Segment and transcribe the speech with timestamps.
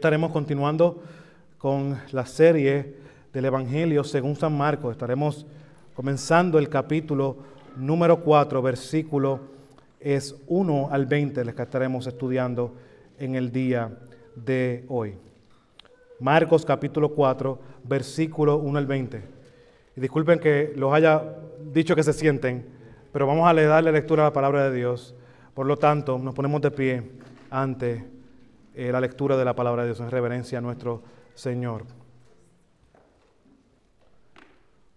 [0.00, 1.02] Estaremos continuando
[1.58, 2.94] con la serie
[3.34, 4.92] del Evangelio según San Marcos.
[4.92, 5.44] Estaremos
[5.92, 7.36] comenzando el capítulo
[7.76, 9.40] número 4, versículo
[10.00, 12.74] es 1 al 20, el que estaremos estudiando
[13.18, 13.94] en el día
[14.34, 15.18] de hoy.
[16.18, 19.22] Marcos capítulo 4, versículo 1 al 20.
[19.96, 21.22] Y disculpen que los haya
[21.74, 22.64] dicho que se sienten,
[23.12, 25.14] pero vamos a darle lectura a la palabra de Dios.
[25.52, 27.02] Por lo tanto, nos ponemos de pie
[27.50, 28.19] ante
[28.80, 31.02] eh, la lectura de la palabra de Dios en reverencia a nuestro
[31.34, 31.84] Señor.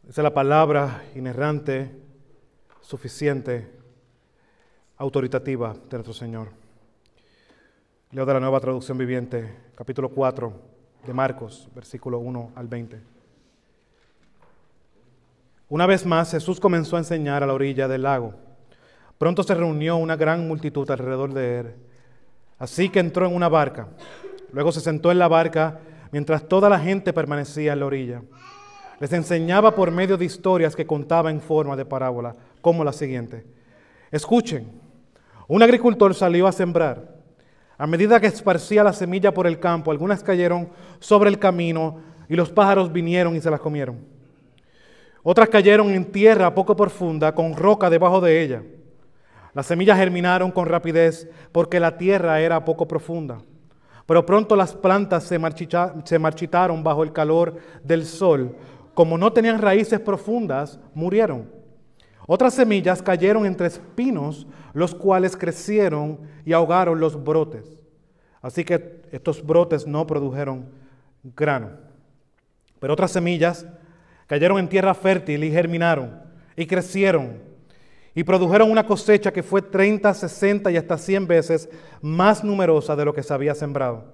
[0.07, 1.91] Esa es la palabra inerrante,
[2.79, 3.69] suficiente,
[4.95, 6.47] autoritativa de nuestro Señor.
[8.11, 10.53] Leo de la nueva traducción viviente, capítulo 4
[11.05, 13.01] de Marcos, versículo 1 al 20.
[15.67, 18.33] Una vez más Jesús comenzó a enseñar a la orilla del lago.
[19.17, 21.75] Pronto se reunió una gran multitud alrededor de él.
[22.63, 23.89] Así que entró en una barca.
[24.53, 25.81] Luego se sentó en la barca
[26.13, 28.21] mientras toda la gente permanecía en la orilla.
[29.01, 33.45] Les enseñaba por medio de historias que contaba en forma de parábola, como la siguiente.
[34.11, 34.71] Escuchen,
[35.49, 37.17] un agricultor salió a sembrar.
[37.77, 40.69] A medida que esparcía la semilla por el campo, algunas cayeron
[40.99, 43.99] sobre el camino y los pájaros vinieron y se las comieron.
[45.21, 48.63] Otras cayeron en tierra poco profunda, con roca debajo de ella.
[49.53, 53.39] Las semillas germinaron con rapidez porque la tierra era poco profunda.
[54.05, 55.39] Pero pronto las plantas se,
[56.19, 58.55] marchitaron bajo el calor del sol.
[58.93, 61.49] Como no tenían raíces profundas, murieron.
[62.25, 67.65] Otras semillas cayeron entre espinos, los cuales crecieron y ahogaron los brotes.
[68.41, 70.65] Así que estos brotes no produjeron
[71.35, 71.71] grano.
[72.79, 73.65] Pero otras semillas
[74.27, 76.21] cayeron en tierra fértil y germinaron
[76.55, 77.52] y crecieron
[78.15, 81.69] y produjeron una cosecha que fue 30, 60 y hasta 100 veces
[82.01, 84.05] más numerosa de lo que se había sembrado.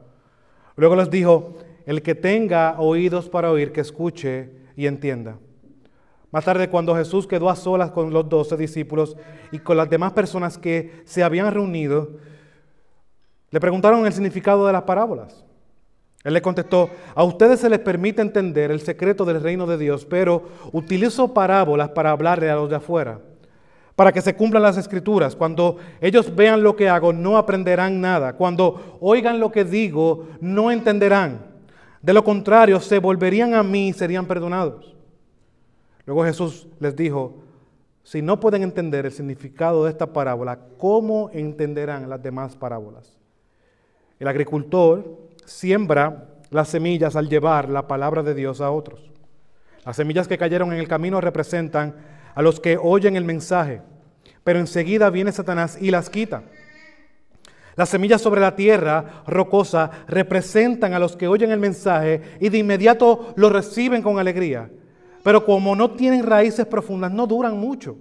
[0.75, 5.37] Luego les dijo, el que tenga oídos para oír, que escuche y entienda.
[6.31, 9.17] Más tarde, cuando Jesús quedó a solas con los doce discípulos
[9.51, 12.11] y con las demás personas que se habían reunido,
[13.49, 15.43] le preguntaron el significado de las parábolas.
[16.23, 20.05] Él le contestó, a ustedes se les permite entender el secreto del reino de Dios,
[20.05, 23.21] pero utilizo parábolas para hablarle a los de afuera,
[23.99, 25.35] para que se cumplan las escrituras.
[25.35, 28.31] Cuando ellos vean lo que hago, no aprenderán nada.
[28.31, 31.41] Cuando oigan lo que digo, no entenderán.
[32.01, 34.95] De lo contrario, se volverían a mí y serían perdonados.
[36.05, 37.43] Luego Jesús les dijo,
[38.01, 43.19] si no pueden entender el significado de esta parábola, ¿cómo entenderán las demás parábolas?
[44.17, 45.03] El agricultor
[45.43, 49.11] siembra las semillas al llevar la palabra de Dios a otros.
[49.85, 51.95] Las semillas que cayeron en el camino representan
[52.33, 53.81] a los que oyen el mensaje,
[54.43, 56.43] pero enseguida viene Satanás y las quita.
[57.75, 62.57] Las semillas sobre la tierra rocosa representan a los que oyen el mensaje y de
[62.57, 64.69] inmediato lo reciben con alegría.
[65.23, 67.97] Pero como no tienen raíces profundas, no duran mucho.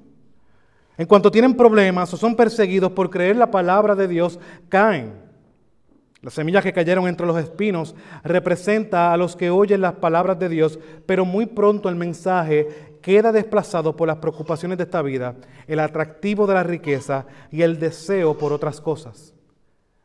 [0.96, 5.12] En cuanto tienen problemas o son perseguidos por creer la palabra de Dios, caen.
[6.22, 7.94] Las semillas que cayeron entre los espinos
[8.24, 13.32] representa a los que oyen las palabras de Dios, pero muy pronto el mensaje queda
[13.32, 15.34] desplazado por las preocupaciones de esta vida,
[15.66, 19.32] el atractivo de la riqueza y el deseo por otras cosas.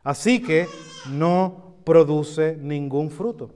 [0.05, 0.67] Así que
[1.11, 3.51] no produce ningún fruto.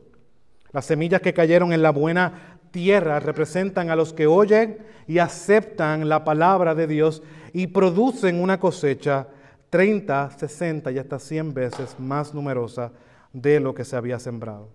[0.73, 6.09] Las semillas que cayeron en la buena tierra representan a los que oyen y aceptan
[6.09, 9.29] la palabra de Dios y producen una cosecha
[9.69, 12.91] 30, 60 y hasta 100 veces más numerosa
[13.31, 14.67] de lo que se había sembrado.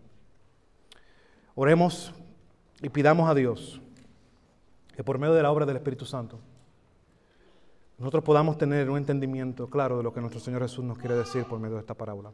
[1.55, 2.15] Oremos
[2.81, 3.83] y pidamos a Dios
[4.95, 6.39] que por medio de la obra del Espíritu Santo
[8.03, 11.45] nosotros podamos tener un entendimiento claro de lo que nuestro Señor Jesús nos quiere decir
[11.45, 12.33] por medio de esta parábola.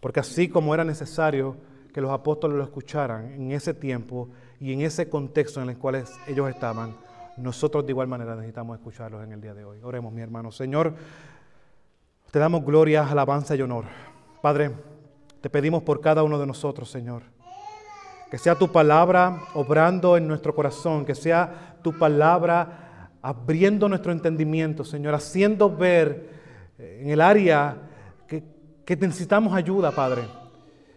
[0.00, 1.56] Porque así como era necesario
[1.94, 4.28] que los apóstoles lo escucharan en ese tiempo
[4.60, 6.94] y en ese contexto en el cual ellos estaban,
[7.38, 9.78] nosotros de igual manera necesitamos escucharlos en el día de hoy.
[9.82, 10.52] Oremos, mi hermano.
[10.52, 10.94] Señor,
[12.30, 13.86] te damos gloria, alabanza y honor.
[14.42, 14.72] Padre,
[15.40, 17.22] te pedimos por cada uno de nosotros, Señor.
[18.30, 24.84] Que sea tu palabra obrando en nuestro corazón, que sea tu palabra abriendo nuestro entendimiento,
[24.84, 26.30] Señor, haciendo ver
[26.78, 27.76] eh, en el área
[28.26, 28.42] que,
[28.84, 30.22] que necesitamos ayuda, Padre.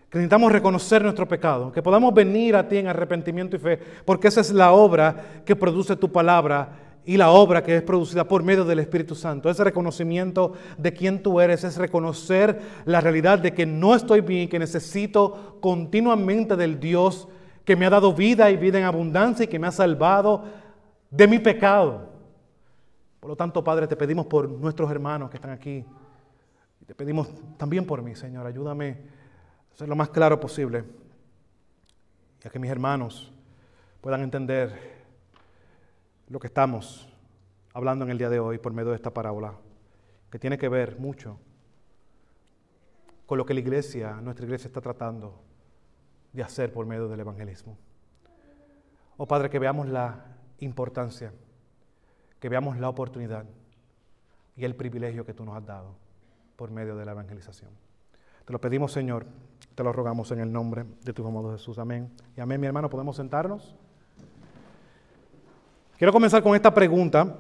[0.10, 4.28] Que necesitamos reconocer nuestro pecado, que podamos venir a ti en arrepentimiento y fe, porque
[4.28, 6.70] esa es la obra que produce tu palabra
[7.06, 9.50] y la obra que es producida por medio del Espíritu Santo.
[9.50, 14.48] Ese reconocimiento de quién tú eres es reconocer la realidad de que no estoy bien,
[14.48, 17.28] que necesito continuamente del Dios
[17.66, 20.44] que me ha dado vida y vida en abundancia y que me ha salvado
[21.10, 22.10] de mi pecado.
[23.20, 25.86] Por lo tanto, Padre, te pedimos por nuestros hermanos que están aquí.
[26.82, 28.46] Y te pedimos también por mí, Señor.
[28.46, 28.98] Ayúdame
[29.74, 30.84] a ser lo más claro posible,
[32.42, 33.32] ya que mis hermanos
[34.02, 34.93] puedan entender
[36.28, 37.10] lo que estamos
[37.74, 39.56] hablando en el día de hoy por medio de esta parábola,
[40.32, 41.40] que tiene que ver mucho
[43.26, 45.42] con lo que la iglesia, nuestra iglesia está tratando
[46.32, 47.78] de hacer por medio del evangelismo.
[49.18, 50.26] Oh Padre, que veamos la
[50.60, 51.32] importancia,
[52.40, 53.46] que veamos la oportunidad
[54.56, 55.96] y el privilegio que tú nos has dado
[56.56, 57.72] por medio de la evangelización.
[58.46, 59.26] Te lo pedimos, Señor,
[59.76, 61.80] te lo rogamos en el nombre de tu amado Jesús.
[61.80, 62.12] Amén.
[62.36, 63.76] Y amén, mi hermano, ¿podemos sentarnos?
[66.04, 67.34] Quiero comenzar con esta pregunta.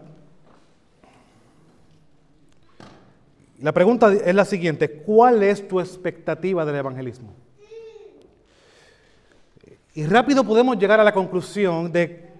[3.60, 7.33] La pregunta es la siguiente, ¿cuál es tu expectativa del evangelismo?
[9.94, 12.31] Y rápido podemos llegar a la conclusión de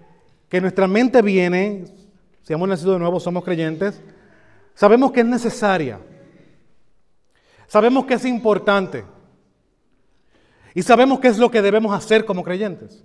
[0.48, 1.84] que nuestra mente viene,
[2.40, 4.00] si hemos nacido de nuevo, somos creyentes,
[4.74, 6.00] sabemos que es necesaria,
[7.66, 9.04] sabemos que es importante
[10.74, 13.04] y sabemos qué es lo que debemos hacer como creyentes.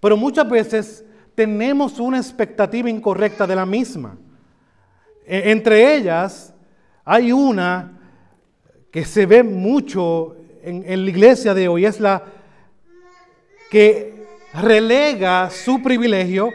[0.00, 4.16] Pero muchas veces tenemos una expectativa incorrecta de la misma.
[5.26, 6.52] E, entre ellas
[7.04, 7.98] hay una
[8.90, 12.24] que se ve mucho en, en la iglesia de hoy, es la
[13.70, 16.50] que relega su privilegio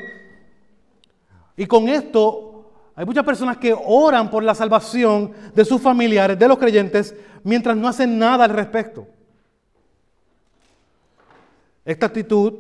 [1.56, 2.47] y con esto
[2.95, 7.75] hay muchas personas que oran por la salvación de sus familiares, de los creyentes, mientras
[7.75, 9.07] no hacen nada al respecto.
[11.85, 12.53] Esta actitud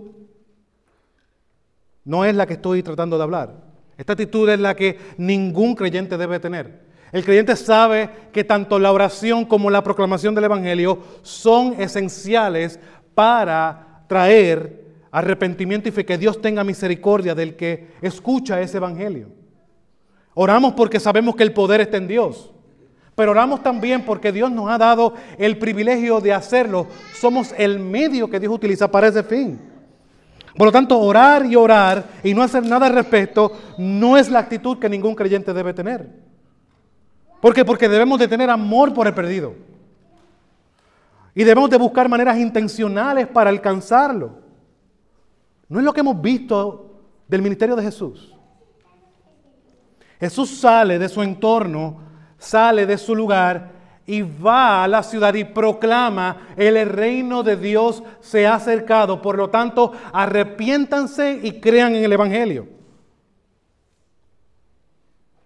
[2.07, 3.53] no es la que estoy tratando de hablar.
[3.97, 6.87] Esta actitud es la que ningún creyente debe tener.
[7.11, 12.79] El creyente sabe que tanto la oración como la proclamación del Evangelio son esenciales
[13.13, 19.27] para traer arrepentimiento y fe, que Dios tenga misericordia del que escucha ese evangelio.
[20.33, 22.53] Oramos porque sabemos que el poder está en Dios,
[23.15, 26.87] pero oramos también porque Dios nos ha dado el privilegio de hacerlo.
[27.19, 29.59] Somos el medio que Dios utiliza para ese fin.
[30.57, 34.39] Por lo tanto, orar y orar y no hacer nada al respecto no es la
[34.39, 36.09] actitud que ningún creyente debe tener.
[37.39, 37.63] ¿Por qué?
[37.63, 39.53] Porque debemos de tener amor por el perdido.
[41.35, 44.39] Y debemos de buscar maneras intencionales para alcanzarlo.
[45.69, 48.33] No es lo que hemos visto del ministerio de Jesús.
[50.19, 51.99] Jesús sale de su entorno,
[52.39, 53.76] sale de su lugar
[54.07, 59.21] y va a la ciudad y proclama, el reino de Dios se ha acercado.
[59.21, 62.67] Por lo tanto, arrepiéntanse y crean en el Evangelio.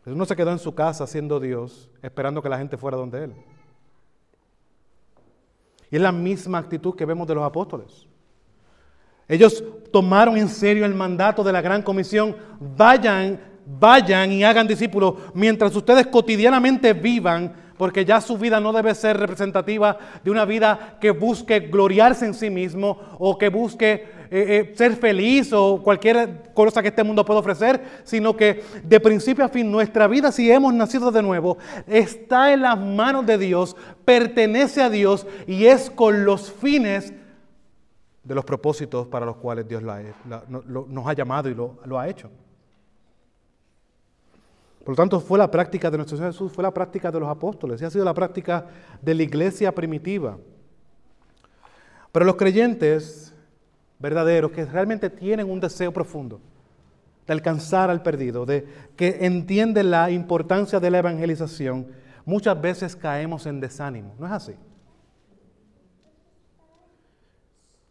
[0.03, 3.23] Jesús no se quedó en su casa siendo Dios, esperando que la gente fuera donde
[3.23, 3.33] Él.
[5.89, 8.07] Y es la misma actitud que vemos de los apóstoles.
[9.27, 12.35] Ellos tomaron en serio el mandato de la gran comisión.
[12.59, 18.93] Vayan, vayan y hagan discípulos mientras ustedes cotidianamente vivan, porque ya su vida no debe
[18.93, 23.93] ser representativa de una vida que busque gloriarse en sí mismo o que busque
[24.29, 28.99] eh, eh, ser feliz o cualquier cosa que este mundo pueda ofrecer, sino que de
[28.99, 31.57] principio a fin nuestra vida, si hemos nacido de nuevo,
[31.87, 33.75] está en las manos de Dios,
[34.05, 37.11] pertenece a Dios y es con los fines
[38.23, 42.29] de los propósitos para los cuales Dios nos ha llamado y lo, lo ha hecho.
[44.83, 47.29] Por lo tanto, fue la práctica de nuestro Señor Jesús, fue la práctica de los
[47.29, 48.65] apóstoles y ha sido la práctica
[49.01, 50.37] de la iglesia primitiva.
[52.11, 53.33] Pero los creyentes
[53.99, 56.41] verdaderos que realmente tienen un deseo profundo
[57.27, 61.87] de alcanzar al perdido, de que entienden la importancia de la evangelización,
[62.25, 64.15] muchas veces caemos en desánimo.
[64.17, 64.55] ¿No es así?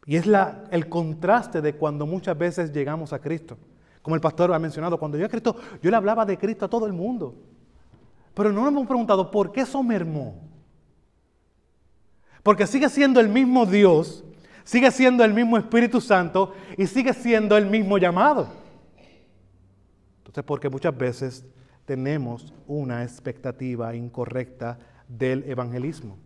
[0.07, 0.25] Y es
[0.73, 3.57] el contraste de cuando muchas veces llegamos a Cristo.
[4.03, 6.69] Como el pastor ha mencionado, cuando yo a Cristo, yo le hablaba de Cristo a
[6.69, 7.35] todo el mundo.
[8.35, 10.41] Pero no nos hemos preguntado por qué eso mermó.
[12.43, 14.25] Porque sigue siendo el mismo Dios
[14.71, 18.49] sigue siendo el mismo Espíritu Santo y sigue siendo el mismo llamado.
[20.19, 21.45] Entonces, porque muchas veces
[21.85, 24.79] tenemos una expectativa incorrecta
[25.09, 26.19] del evangelismo.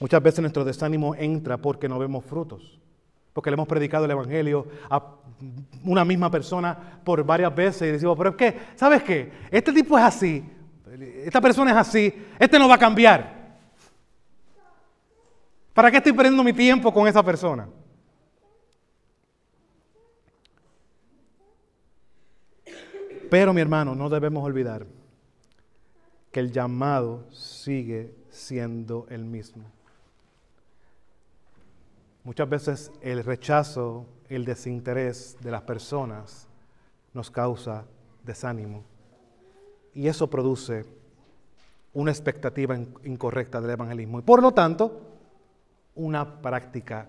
[0.00, 2.75] Muchas veces nuestro desánimo entra porque no vemos frutos,
[3.36, 5.12] porque le hemos predicado el Evangelio a
[5.84, 6.74] una misma persona
[7.04, 9.30] por varias veces y decimos, pero es que, ¿sabes qué?
[9.50, 10.42] Este tipo es así,
[11.22, 13.58] esta persona es así, este no va a cambiar.
[15.74, 17.68] ¿Para qué estoy perdiendo mi tiempo con esa persona?
[23.28, 24.86] Pero mi hermano, no debemos olvidar
[26.32, 29.75] que el llamado sigue siendo el mismo.
[32.26, 36.48] Muchas veces el rechazo, el desinterés de las personas
[37.14, 37.84] nos causa
[38.24, 38.82] desánimo
[39.94, 40.84] y eso produce
[41.92, 44.18] una expectativa incorrecta del evangelismo.
[44.18, 45.02] Y por lo tanto,
[45.94, 47.06] una práctica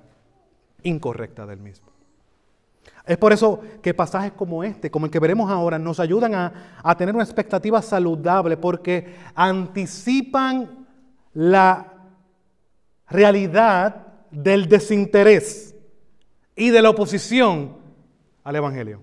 [0.84, 1.88] incorrecta del mismo.
[3.04, 6.80] Es por eso que pasajes como este, como el que veremos ahora, nos ayudan a,
[6.84, 10.86] a tener una expectativa saludable porque anticipan
[11.34, 11.92] la
[13.10, 15.76] realidad del desinterés
[16.56, 17.78] y de la oposición
[18.44, 19.02] al Evangelio.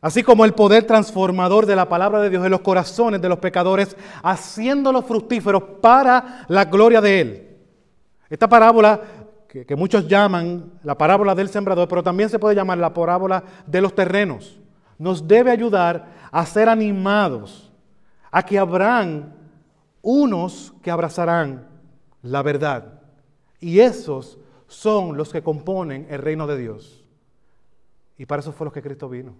[0.00, 3.38] Así como el poder transformador de la palabra de Dios en los corazones de los
[3.38, 7.56] pecadores, haciéndolos fructíferos para la gloria de Él.
[8.30, 9.00] Esta parábola,
[9.48, 13.42] que, que, muchos llaman la parábola del sembrador, pero también se puede llamar la parábola
[13.66, 14.60] de los terrenos,
[14.98, 17.72] nos debe ayudar a ser animados,
[18.30, 19.34] a que habrán
[20.02, 21.66] unos que abrazarán
[22.22, 22.95] la verdad.
[23.66, 27.04] Y esos son los que componen el reino de Dios.
[28.16, 29.34] Y para eso fue lo que Cristo vino.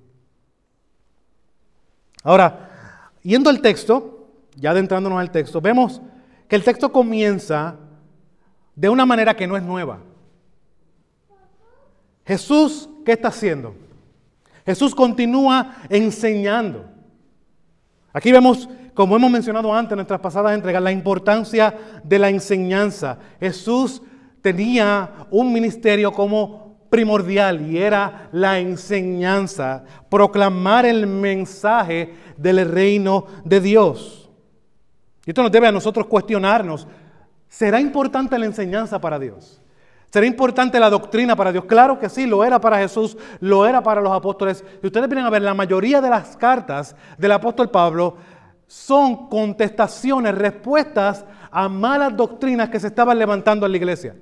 [2.24, 6.02] Ahora, yendo al texto, ya adentrándonos al texto, vemos
[6.48, 7.76] que el texto comienza
[8.74, 10.00] de una manera que no es nueva.
[12.24, 13.76] Jesús, ¿qué está haciendo?
[14.64, 16.84] Jesús continúa enseñando.
[18.12, 23.20] Aquí vemos, como hemos mencionado antes en nuestras pasadas entregas, la importancia de la enseñanza.
[23.38, 24.02] Jesús
[24.46, 33.60] tenía un ministerio como primordial y era la enseñanza, proclamar el mensaje del reino de
[33.60, 34.30] Dios.
[35.24, 36.86] Y esto nos debe a nosotros cuestionarnos,
[37.48, 39.60] ¿será importante la enseñanza para Dios?
[40.10, 41.64] ¿Será importante la doctrina para Dios?
[41.64, 44.62] Claro que sí, lo era para Jesús, lo era para los apóstoles.
[44.80, 48.16] Y ustedes vienen a ver, la mayoría de las cartas del apóstol Pablo
[48.68, 54.14] son contestaciones, respuestas a malas doctrinas que se estaban levantando en la iglesia.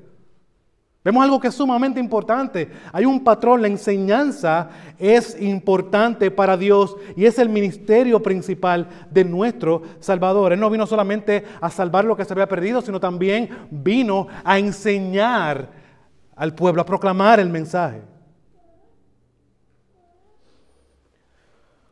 [1.05, 2.71] Vemos algo que es sumamente importante.
[2.91, 9.23] Hay un patrón, la enseñanza es importante para Dios y es el ministerio principal de
[9.23, 10.55] nuestro Salvador.
[10.55, 14.59] Él no vino solamente a salvar lo que se había perdido, sino también vino a
[14.59, 15.69] enseñar
[16.35, 18.01] al pueblo, a proclamar el mensaje.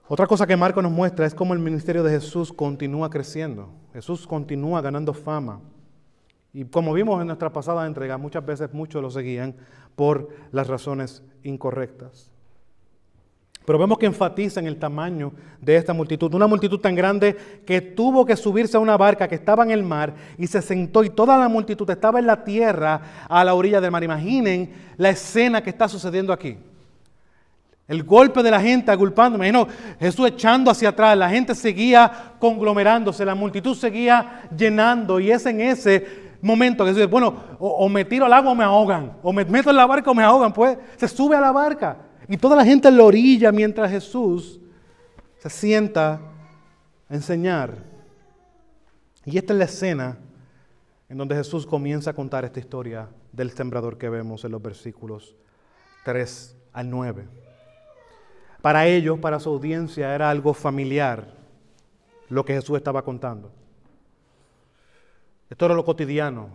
[0.09, 3.69] Otra cosa que Marco nos muestra es cómo el ministerio de Jesús continúa creciendo.
[3.93, 5.61] Jesús continúa ganando fama.
[6.55, 9.55] Y como vimos en nuestra pasada entrega, muchas veces muchos lo seguían
[9.97, 12.33] por las razones incorrectas.
[13.65, 17.81] Pero vemos que enfatiza en el tamaño de esta multitud, una multitud tan grande que
[17.81, 21.11] tuvo que subirse a una barca que estaba en el mar y se sentó y
[21.11, 24.03] toda la multitud estaba en la tierra a la orilla del mar.
[24.03, 26.59] Imaginen la escena que está sucediendo aquí.
[27.87, 29.69] El golpe de la gente agulpando, imagino
[30.01, 35.61] Jesús echando hacia atrás, la gente seguía conglomerándose, la multitud seguía llenando y es en
[35.61, 39.45] ese momento que dice, bueno, o, me tiro al agua o me ahogan, o me
[39.45, 41.97] meto en la barca o me ahogan, pues se sube a la barca.
[42.29, 44.61] Y toda la gente en la orilla mientras Jesús
[45.39, 46.21] se sienta
[47.09, 47.77] a enseñar.
[49.25, 50.19] Y esta es la escena
[51.09, 55.37] en donde Jesús comienza a contar esta historia del sembrador que vemos en los versículos
[56.05, 57.29] 3 al 9.
[58.61, 61.35] Para ellos, para su audiencia, era algo familiar
[62.29, 63.53] lo que Jesús estaba contando.
[65.53, 66.49] Esto era lo cotidiano.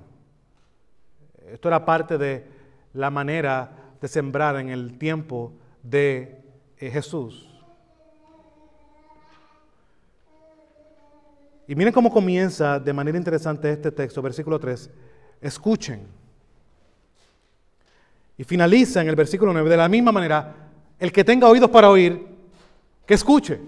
[1.53, 2.47] Esto era parte de
[2.95, 3.69] la manera
[4.01, 6.41] de sembrar en el tiempo de
[6.79, 7.47] eh, Jesús.
[11.67, 14.89] Y miren cómo comienza de manera interesante este texto, versículo 3.
[15.41, 16.07] Escuchen.
[18.35, 20.55] Y finaliza en el versículo 9 de la misma manera,
[20.97, 22.25] el que tenga oídos para oír,
[23.05, 23.61] que escuche.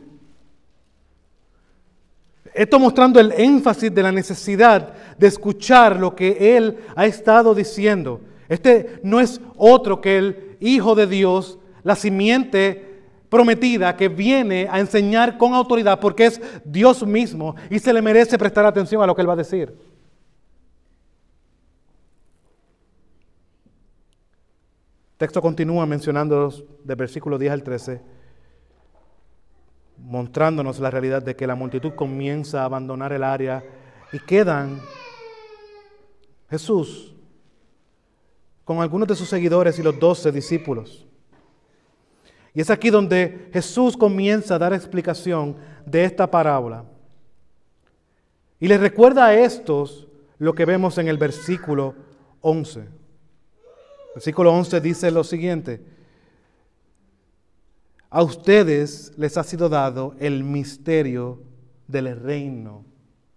[2.54, 8.22] Esto mostrando el énfasis de la necesidad de escuchar lo que Él ha estado diciendo.
[8.48, 14.80] Este no es otro que el Hijo de Dios, la simiente prometida que viene a
[14.80, 19.16] enseñar con autoridad porque es Dios mismo y se le merece prestar atención a lo
[19.16, 19.74] que Él va a decir.
[25.18, 26.50] Texto continúa mencionando
[26.84, 28.19] del versículo 10 al 13
[30.10, 33.64] mostrándonos la realidad de que la multitud comienza a abandonar el área
[34.12, 34.82] y quedan
[36.50, 37.14] Jesús
[38.66, 41.06] con algunos de sus seguidores y los doce discípulos.
[42.56, 46.86] Y es aquí donde Jesús comienza a dar explicación de esta parábola.
[48.60, 50.08] Y les recuerda a estos
[50.40, 51.94] lo que vemos en el versículo
[52.42, 52.84] 11.
[54.16, 55.84] Versículo 11 dice lo siguiente
[58.10, 61.40] a ustedes les ha sido dado el misterio
[61.88, 62.84] del reino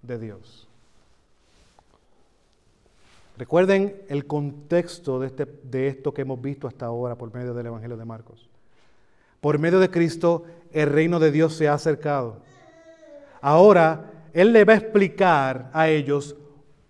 [0.00, 0.68] de Dios.
[3.36, 7.66] Recuerden el contexto de, este, de esto que hemos visto hasta ahora por medio del
[7.66, 8.48] Evangelio de Marcos.
[9.40, 12.38] Por medio de Cristo el reino de Dios se ha acercado.
[13.40, 16.36] Ahora Él le va a explicar a ellos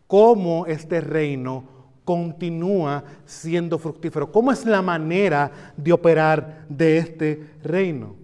[0.06, 1.71] cómo este reino
[2.04, 4.30] continúa siendo fructífero.
[4.30, 8.16] ¿Cómo es la manera de operar de este reino?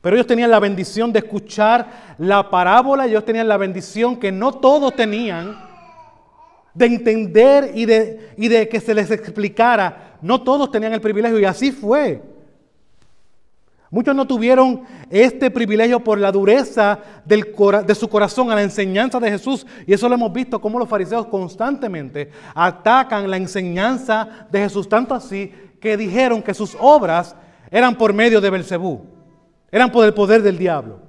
[0.00, 4.52] Pero ellos tenían la bendición de escuchar la parábola, ellos tenían la bendición que no
[4.52, 5.68] todos tenían,
[6.72, 10.16] de entender y de, y de que se les explicara.
[10.22, 12.22] No todos tenían el privilegio y así fue.
[13.90, 19.32] Muchos no tuvieron este privilegio por la dureza de su corazón a la enseñanza de
[19.32, 19.66] Jesús.
[19.84, 24.88] Y eso lo hemos visto como los fariseos constantemente atacan la enseñanza de Jesús.
[24.88, 27.34] Tanto así que dijeron que sus obras
[27.68, 29.06] eran por medio de Belcebú.
[29.72, 31.00] Eran por el poder del diablo.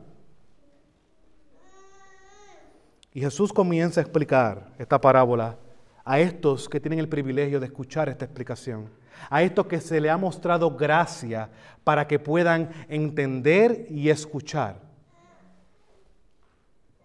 [3.13, 5.55] Y Jesús comienza a explicar esta parábola
[6.03, 8.89] a estos que tienen el privilegio de escuchar esta explicación
[9.29, 11.49] a estos que se le ha mostrado gracia
[11.83, 14.79] para que puedan entender y escuchar.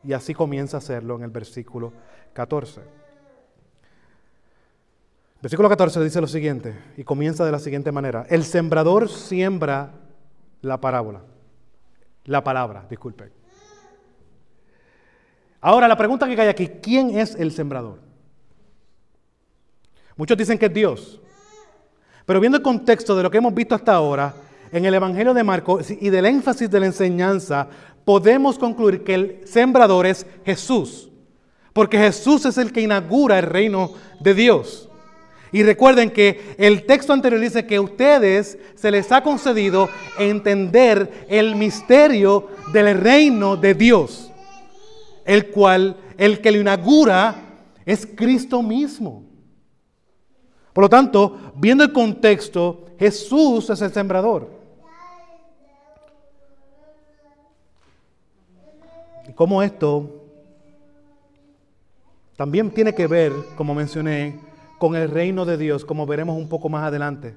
[0.04, 1.92] Y así comienza a hacerlo en el versículo
[2.32, 2.82] 14.
[5.42, 8.26] Versículo 14 dice lo siguiente, y comienza de la siguiente manera.
[8.28, 9.92] El sembrador siembra
[10.62, 11.22] la parábola,
[12.24, 13.30] la palabra, disculpe.
[15.60, 18.00] Ahora la pregunta que cae aquí, ¿quién es el sembrador?
[20.16, 21.20] Muchos dicen que es Dios.
[22.26, 24.34] Pero viendo el contexto de lo que hemos visto hasta ahora
[24.72, 27.68] en el Evangelio de Marcos y del énfasis de la enseñanza,
[28.04, 31.08] podemos concluir que el sembrador es Jesús.
[31.72, 34.88] Porque Jesús es el que inaugura el reino de Dios.
[35.52, 41.26] Y recuerden que el texto anterior dice que a ustedes se les ha concedido entender
[41.28, 44.32] el misterio del reino de Dios,
[45.24, 47.36] el cual el que lo inaugura
[47.84, 49.25] es Cristo mismo.
[50.76, 54.50] Por lo tanto, viendo el contexto, Jesús es el sembrador.
[59.26, 60.22] Y cómo esto
[62.36, 64.38] también tiene que ver, como mencioné,
[64.78, 67.34] con el reino de Dios, como veremos un poco más adelante.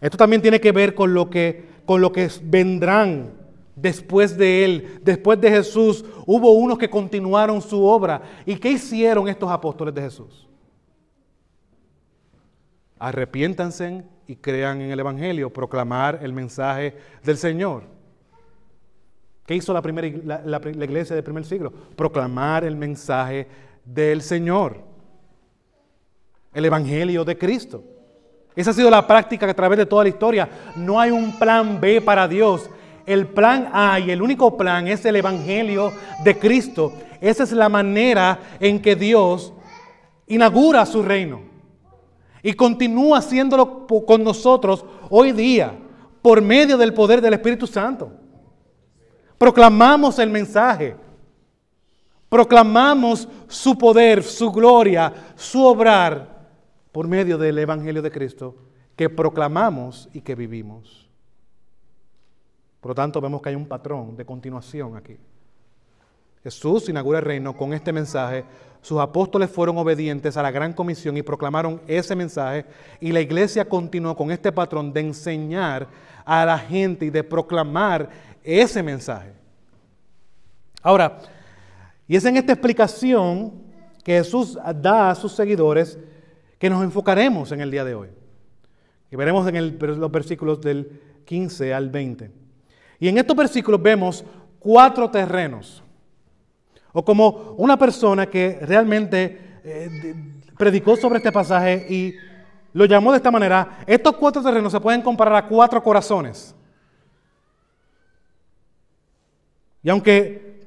[0.00, 3.34] Esto también tiene que ver con lo que, con lo que vendrán
[3.74, 6.02] después de Él, después de Jesús.
[6.24, 8.22] Hubo unos que continuaron su obra.
[8.46, 10.46] ¿Y qué hicieron estos apóstoles de Jesús?
[12.98, 17.84] Arrepiéntanse y crean en el Evangelio, proclamar el mensaje del Señor.
[19.44, 21.72] ¿Qué hizo la, primera, iglesia del primer siglo?
[21.94, 23.46] Proclamar el mensaje
[23.84, 24.78] del Señor,
[26.52, 27.84] el Evangelio de Cristo.
[28.56, 30.48] Esa ha sido la práctica a través de toda la historia.
[30.74, 32.68] No hay un plan B para Dios.
[33.04, 35.92] El plan A y el único plan es el Evangelio
[36.24, 36.92] de Cristo.
[37.20, 39.52] Esa es la manera en que Dios
[40.26, 41.55] inaugura su reino
[42.46, 45.76] y continúa haciéndolo con nosotros hoy día
[46.22, 48.12] por medio del poder del Espíritu Santo.
[49.36, 50.94] Proclamamos el mensaje.
[52.28, 56.46] Proclamamos su poder, su gloria, su obrar
[56.92, 58.54] por medio del Evangelio de Cristo
[58.94, 61.10] que proclamamos y que vivimos.
[62.80, 65.16] Por lo tanto, vemos que hay un patrón de continuación aquí.
[66.46, 68.44] Jesús inaugura el reino con este mensaje
[68.86, 72.64] sus apóstoles fueron obedientes a la gran comisión y proclamaron ese mensaje
[73.00, 75.88] y la iglesia continuó con este patrón de enseñar
[76.24, 78.08] a la gente y de proclamar
[78.44, 79.32] ese mensaje.
[80.82, 81.18] Ahora,
[82.06, 83.54] y es en esta explicación
[84.04, 85.98] que Jesús da a sus seguidores
[86.56, 88.10] que nos enfocaremos en el día de hoy.
[89.10, 92.30] Y veremos en los versículos del 15 al 20.
[93.00, 94.24] Y en estos versículos vemos
[94.60, 95.82] cuatro terrenos
[96.98, 100.14] o como una persona que realmente eh,
[100.56, 102.14] predicó sobre este pasaje y
[102.72, 106.54] lo llamó de esta manera, estos cuatro terrenos se pueden comparar a cuatro corazones.
[109.82, 110.64] Y aunque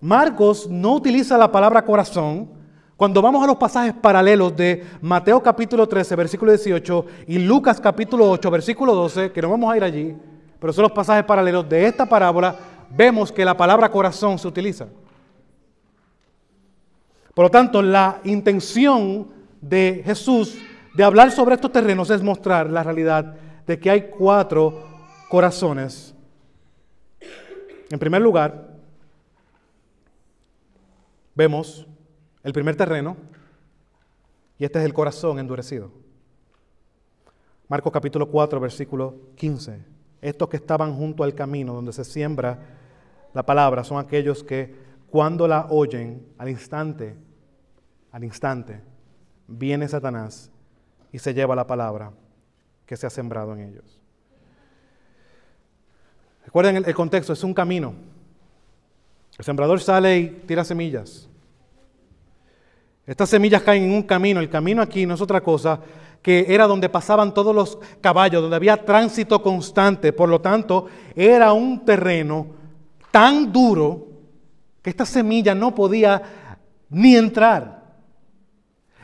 [0.00, 2.50] Marcos no utiliza la palabra corazón,
[2.96, 8.28] cuando vamos a los pasajes paralelos de Mateo capítulo 13, versículo 18 y Lucas capítulo
[8.28, 10.16] 8, versículo 12, que no vamos a ir allí,
[10.58, 14.88] pero son los pasajes paralelos de esta parábola, vemos que la palabra corazón se utiliza.
[17.34, 19.28] Por lo tanto, la intención
[19.60, 20.58] de Jesús
[20.94, 23.34] de hablar sobre estos terrenos es mostrar la realidad
[23.66, 24.84] de que hay cuatro
[25.30, 26.14] corazones.
[27.90, 28.76] En primer lugar,
[31.34, 31.86] vemos
[32.42, 33.16] el primer terreno,
[34.58, 35.90] y este es el corazón endurecido.
[37.68, 39.82] Marcos capítulo 4, versículo 15.
[40.20, 42.81] Estos que estaban junto al camino donde se siembra
[43.34, 44.74] la palabra son aquellos que
[45.08, 47.16] cuando la oyen al instante,
[48.10, 48.80] al instante,
[49.46, 50.50] viene Satanás
[51.12, 52.12] y se lleva la palabra
[52.86, 54.00] que se ha sembrado en ellos.
[56.44, 57.94] Recuerden el, contexto, es un camino.
[59.38, 61.28] El sembrador sale y tira semillas.
[63.06, 64.40] Estas semillas caen en un camino.
[64.40, 65.80] El camino aquí no es otra cosa
[66.20, 70.12] que era donde pasaban todos los caballos, donde había tránsito constante.
[70.12, 72.61] Por lo tanto, era un terreno
[73.12, 74.08] tan duro
[74.82, 76.20] que esta semilla no podía
[76.90, 77.82] ni entrar.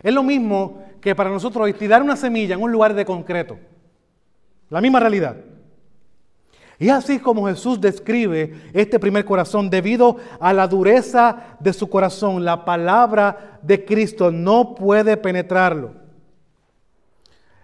[0.02, 3.56] Es lo mismo que para nosotros tirar una semilla en un lugar de concreto.
[4.70, 5.36] La misma realidad.
[6.80, 12.44] Y así como Jesús describe este primer corazón, debido a la dureza de su corazón,
[12.44, 15.92] la palabra de Cristo no puede penetrarlo.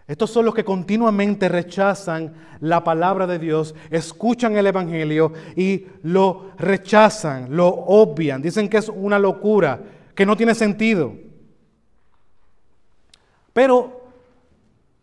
[0.07, 6.51] Estos son los que continuamente rechazan la palabra de Dios, escuchan el Evangelio y lo
[6.59, 9.81] rechazan, lo obvian, dicen que es una locura,
[10.15, 11.15] que no tiene sentido.
[13.55, 14.11] Pero,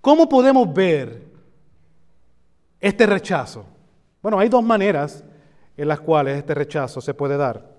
[0.02, 1.24] ¿cómo podemos ver
[2.80, 3.66] este rechazo?
[4.22, 5.24] Bueno, hay dos maneras
[5.76, 7.72] en las cuales este rechazo se puede dar.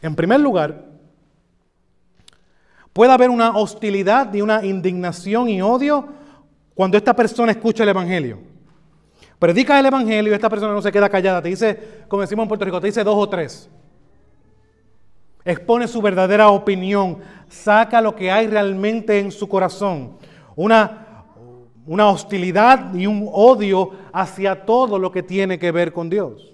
[0.00, 0.84] En primer lugar,
[2.92, 6.23] puede haber una hostilidad y una indignación y odio
[6.74, 8.38] cuando esta persona escucha el Evangelio.
[9.38, 12.48] Predica el Evangelio y esta persona no se queda callada, te dice, como decimos en
[12.48, 13.68] Puerto Rico, te dice dos o tres.
[15.44, 20.16] Expone su verdadera opinión, saca lo que hay realmente en su corazón.
[20.56, 21.04] Una
[21.86, 26.52] una hostilidad y un odio hacia todo lo que tiene que ver con Dios.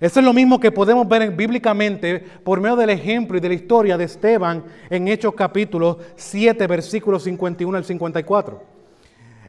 [0.00, 3.54] Eso es lo mismo que podemos ver bíblicamente por medio del ejemplo y de la
[3.54, 8.77] historia de Esteban en Hechos capítulo 7, versículos 51 al 54.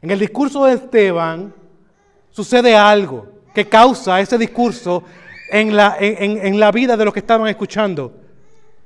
[0.02, 1.52] En el discurso de Esteban
[2.30, 5.02] sucede algo que causa ese discurso
[5.50, 8.14] en la, en, la vida de los que estaban escuchando.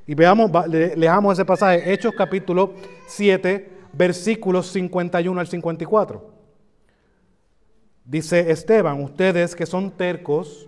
[0.06, 2.74] Y veamos, leamos ese pasaje, Hechos capítulo
[3.06, 6.30] 7, versículos 51 al 54.
[8.04, 10.66] Dice Esteban, ustedes que son tercos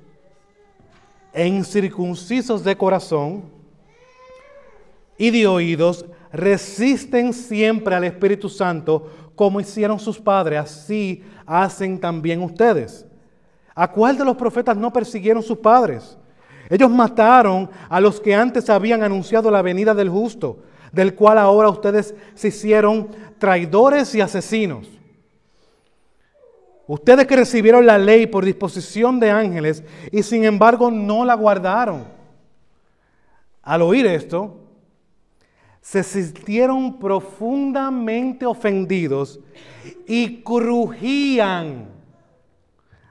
[1.32, 3.44] e incircuncisos de corazón
[5.18, 12.42] y de oídos, resisten siempre al Espíritu Santo como hicieron sus padres, así hacen también
[12.42, 13.06] ustedes.
[13.74, 16.18] ¿A cuál de los profetas no persiguieron sus padres?
[16.68, 20.58] Ellos mataron a los que antes habían anunciado la venida del justo
[20.96, 24.88] del cual ahora ustedes se hicieron traidores y asesinos.
[26.86, 32.04] Ustedes que recibieron la ley por disposición de ángeles y sin embargo no la guardaron.
[33.62, 34.56] Al oír esto,
[35.86, 39.38] se sintieron profundamente ofendidos
[40.04, 41.90] y crujían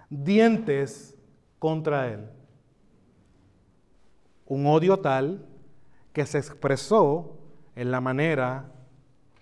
[0.10, 1.16] dientes
[1.58, 2.30] contra él.
[4.46, 5.46] Un odio tal
[6.12, 7.38] que se expresó
[7.78, 8.70] en la manera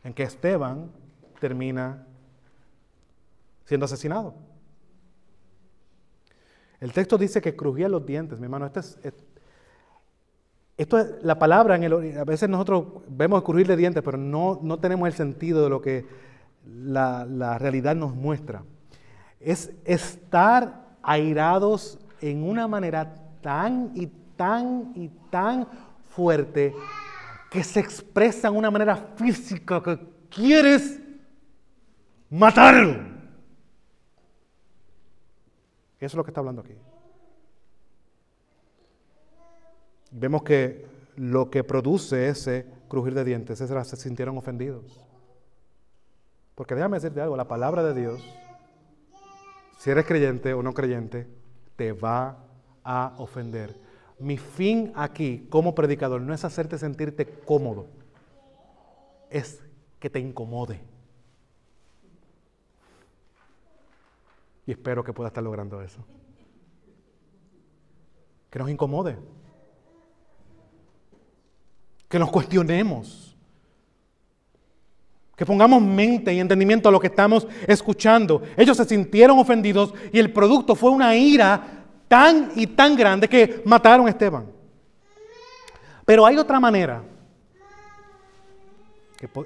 [0.04, 0.91] en que Esteban
[1.39, 2.06] termina
[3.65, 4.36] siendo asesinado.
[6.80, 8.67] El texto dice que crujía los dientes, mi hermano.
[8.67, 9.00] Esto es,
[10.77, 14.59] esto es la palabra, en el, a veces nosotros vemos crujir de dientes, pero no,
[14.62, 16.05] no tenemos el sentido de lo que
[16.65, 18.63] la, la realidad nos muestra.
[19.39, 25.67] Es estar airados en una manera tan y tan y tan
[26.09, 26.73] fuerte
[27.51, 30.99] que se expresa de una manera física, que quieres
[32.29, 33.13] matarlo.
[35.99, 36.73] Eso es lo que está hablando aquí.
[40.13, 45.02] Vemos que lo que produce ese crujir de dientes es que se sintieron ofendidos.
[46.54, 48.23] Porque déjame decirte algo, la palabra de Dios,
[49.80, 51.28] si eres creyente o no creyente,
[51.76, 52.38] te va
[52.84, 53.76] a ofender.
[54.19, 57.88] Mi fin aquí como predicador no es hacerte sentirte cómodo,
[59.32, 59.63] es
[59.99, 60.80] que te incomode.
[64.67, 66.06] Y espero que pueda estar logrando eso.
[68.52, 69.17] Que nos incomode.
[72.13, 73.36] Que nos cuestionemos.
[75.36, 78.43] Que pongamos mente y entendimiento a lo que estamos escuchando.
[78.56, 83.63] Ellos se sintieron ofendidos y el producto fue una ira tan y tan grande que
[83.65, 84.45] mataron a Esteban.
[86.06, 87.02] Pero hay otra manera.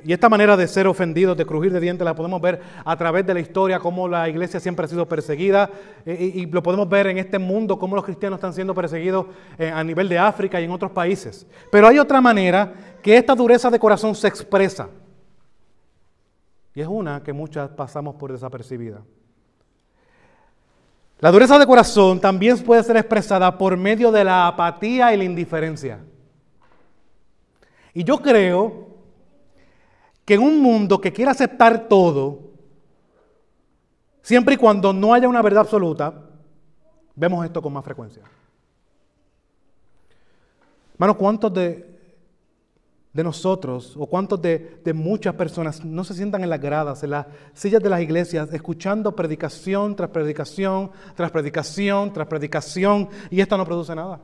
[0.03, 3.25] Y esta manera de ser ofendidos, de crujir de dientes, la podemos ver a través
[3.25, 5.69] de la historia, cómo la iglesia siempre ha sido perseguida,
[6.05, 9.69] eh, y, lo podemos ver en este mundo, cómo los cristianos están siendo perseguidos eh,
[9.69, 11.45] a nivel de África y en otros países.
[11.71, 14.89] Pero hay otra manera que esta dureza de corazón se expresa.
[16.73, 19.01] Y es una que muchas pasamos por desapercibida.
[21.19, 25.23] La dureza de corazón también puede ser expresada por medio de la apatía y la
[25.23, 25.99] indiferencia.
[27.93, 28.86] Y yo creo
[30.27, 32.51] que en un mundo que quiere aceptar todo,
[34.21, 36.13] siempre y cuando no haya una verdad absoluta,
[37.15, 38.23] vemos esto con más frecuencia.
[40.95, 41.97] Hermano, ¿cuántos de
[43.13, 47.11] de nosotros o cuántos de, de, muchas personas no se sientan en las gradas, en
[47.11, 53.57] las sillas de las iglesias, escuchando predicación tras predicación, tras predicación, tras predicación, y esta
[53.57, 54.21] no produce nada?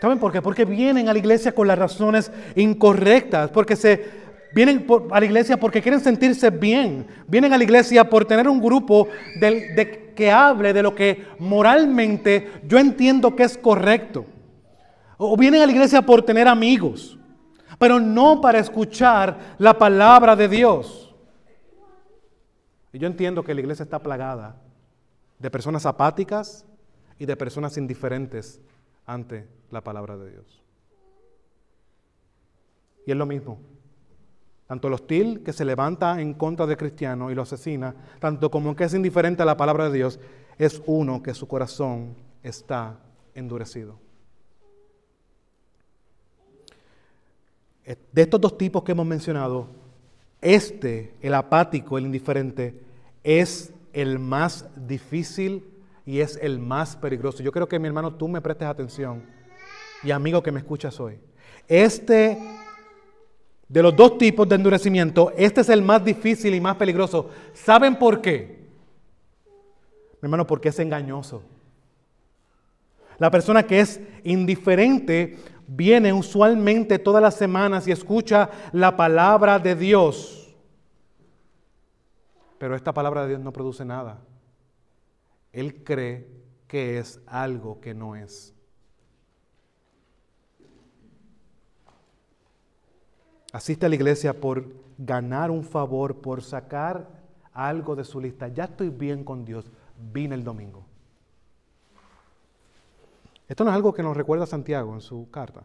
[0.00, 0.40] ¿Saben por qué?
[0.40, 4.20] Porque vienen a la iglesia con las razones incorrectas, porque se
[4.54, 8.60] vienen a la iglesia porque quieren sentirse bien, vienen a la iglesia por tener un
[8.60, 9.08] grupo
[9.38, 14.24] de, que hable de lo que moralmente yo entiendo que es correcto.
[15.18, 17.18] O vienen a la iglesia por tener amigos,
[17.78, 21.14] pero no para escuchar la palabra de Dios.
[22.92, 24.56] Y yo entiendo que la iglesia está plagada
[25.38, 26.64] de personas apáticas
[27.18, 28.60] y de personas indiferentes
[29.06, 30.62] ante la palabra de Dios.
[33.06, 33.58] Y es lo mismo.
[34.66, 38.76] Tanto el hostil que se levanta en contra del cristiano y lo asesina, tanto como
[38.76, 40.20] que es indiferente a la palabra de Dios,
[40.58, 43.00] es uno que su corazón está
[43.34, 43.98] endurecido.
[48.12, 49.66] De estos dos tipos que hemos mencionado,
[50.40, 52.80] este, el apático, el indiferente,
[53.24, 55.64] es el más difícil
[56.06, 57.42] y es el más peligroso.
[57.42, 59.24] Yo creo que mi hermano tú me prestes atención
[60.02, 61.18] y amigo que me escuchas hoy.
[61.68, 62.38] Este,
[63.68, 67.30] de los dos tipos de endurecimiento, este es el más difícil y más peligroso.
[67.52, 68.60] ¿Saben por qué?
[70.20, 71.42] Mi hermano, porque es engañoso.
[73.18, 79.76] La persona que es indiferente viene usualmente todas las semanas y escucha la palabra de
[79.76, 80.56] Dios.
[82.58, 84.20] Pero esta palabra de Dios no produce nada.
[85.52, 86.26] Él cree
[86.66, 88.54] que es algo que no es.
[93.52, 94.64] Asiste a la iglesia por
[94.96, 97.08] ganar un favor, por sacar
[97.52, 98.48] algo de su lista.
[98.48, 99.70] Ya estoy bien con Dios.
[100.12, 100.84] Vine el domingo.
[103.48, 105.62] Esto no es algo que nos recuerda Santiago en su carta.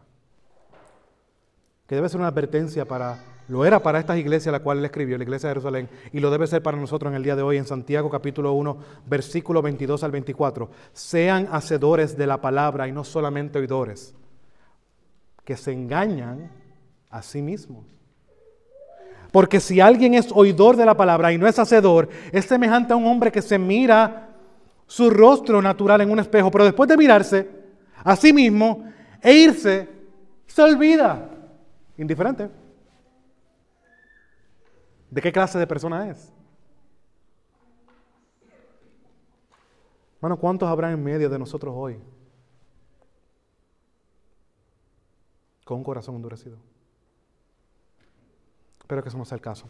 [1.86, 4.84] Que debe ser una advertencia para, lo era para estas iglesias a la cual él
[4.84, 7.42] escribió, la iglesia de Jerusalén, y lo debe ser para nosotros en el día de
[7.42, 10.68] hoy en Santiago capítulo 1, versículo 22 al 24.
[10.92, 14.16] Sean hacedores de la palabra y no solamente oidores,
[15.44, 16.50] que se engañan
[17.16, 17.86] a sí mismos.
[19.32, 22.96] Porque si alguien es oidor de la palabra y no es hacedor, es semejante a
[22.96, 24.28] un hombre que se mira
[24.86, 27.48] su rostro natural en un espejo, pero después de mirarse
[28.04, 28.84] a sí mismo
[29.22, 29.88] e irse,
[30.46, 31.30] se olvida.
[31.96, 32.50] Indiferente.
[35.10, 36.32] ¿De qué clase de persona es?
[40.20, 41.98] Bueno, ¿cuántos habrá en medio de nosotros hoy?
[45.64, 46.75] Con un corazón endurecido.
[48.86, 49.66] Espero que eso no sea el caso.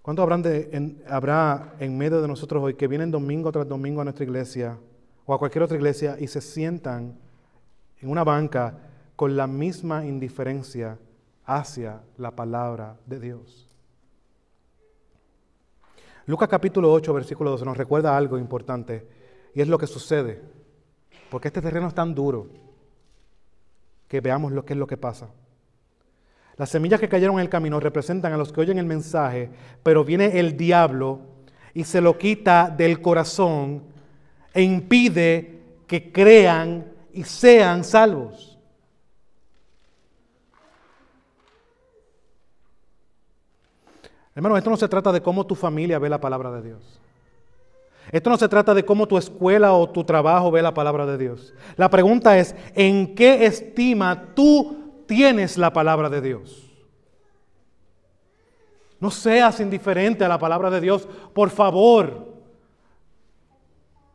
[0.00, 4.04] ¿Cuántos habrán de, habrá en medio de nosotros hoy que vienen domingo tras domingo a
[4.04, 4.78] nuestra iglesia
[5.26, 7.18] o a cualquier otra iglesia y se sientan
[8.00, 8.78] en una banca
[9.14, 10.98] con la misma indiferencia
[11.44, 13.68] hacia la palabra de Dios?
[16.24, 19.06] Lucas capítulo 8, versículo 12 nos recuerda algo importante
[19.54, 20.40] y es lo que sucede,
[21.30, 22.48] porque este terreno es tan duro
[24.08, 25.28] que veamos lo que es lo que pasa.
[26.56, 29.50] Las semillas que cayeron en el camino representan a los que oyen el mensaje,
[29.82, 31.20] pero viene el diablo
[31.72, 33.82] y se lo quita del corazón
[34.52, 38.58] e impide que crean y sean salvos.
[44.36, 47.00] Hermano, esto no se trata de cómo tu familia ve la palabra de Dios.
[48.10, 51.18] Esto no se trata de cómo tu escuela o tu trabajo ve la palabra de
[51.18, 51.54] Dios.
[51.76, 56.70] La pregunta es, ¿en qué estima tú tienes la palabra de Dios.
[59.00, 62.34] No seas indiferente a la palabra de Dios, por favor.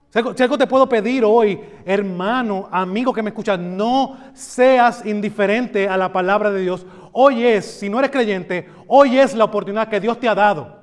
[0.09, 5.97] Si algo te puedo pedir hoy, hermano, amigo que me escuchas, no seas indiferente a
[5.97, 6.85] la palabra de Dios.
[7.11, 10.79] Hoy es, si no eres creyente, hoy es la oportunidad que Dios te ha dado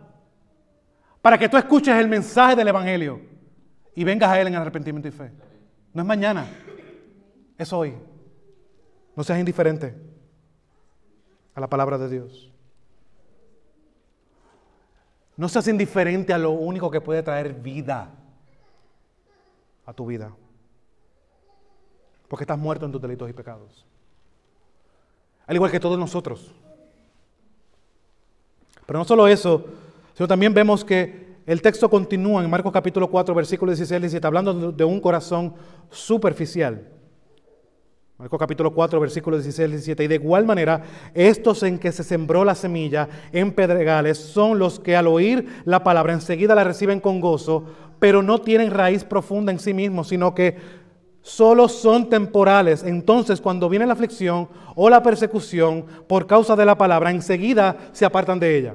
[1.27, 3.21] para que tú escuches el mensaje del Evangelio
[3.97, 5.33] y vengas a Él en arrepentimiento y fe.
[5.93, 6.47] No es mañana,
[7.59, 7.95] es hoy.
[9.17, 9.95] No seas indiferente
[11.55, 12.53] a la palabra de Dios.
[15.37, 18.11] No seas indiferente a lo único que puede traer vida
[19.87, 20.33] a tu vida.
[22.29, 23.87] Porque estás muerto en tus delitos y pecados.
[25.47, 26.55] Al igual que todos nosotros.
[28.85, 29.65] Pero no solo eso,
[30.15, 34.27] sino también vemos que el texto continúa en Marcos capítulo 4, versículo 16 y 17,
[34.27, 35.55] hablando de un corazón
[35.91, 36.93] superficial.
[38.19, 40.05] Marcos capítulo 4, versículos 16 y 17.
[40.05, 44.81] Y de igual manera, estos en que se sembró la semilla en pedregales son los
[44.81, 47.65] que al oír la palabra enseguida la reciben con gozo,
[47.99, 50.57] pero no tienen raíz profunda en sí mismos, sino que
[51.21, 52.85] solo son temporales.
[52.85, 58.07] Entonces, cuando viene la aflicción o la persecución por causa de la palabra, enseguida se
[58.07, 58.75] apartan de ella.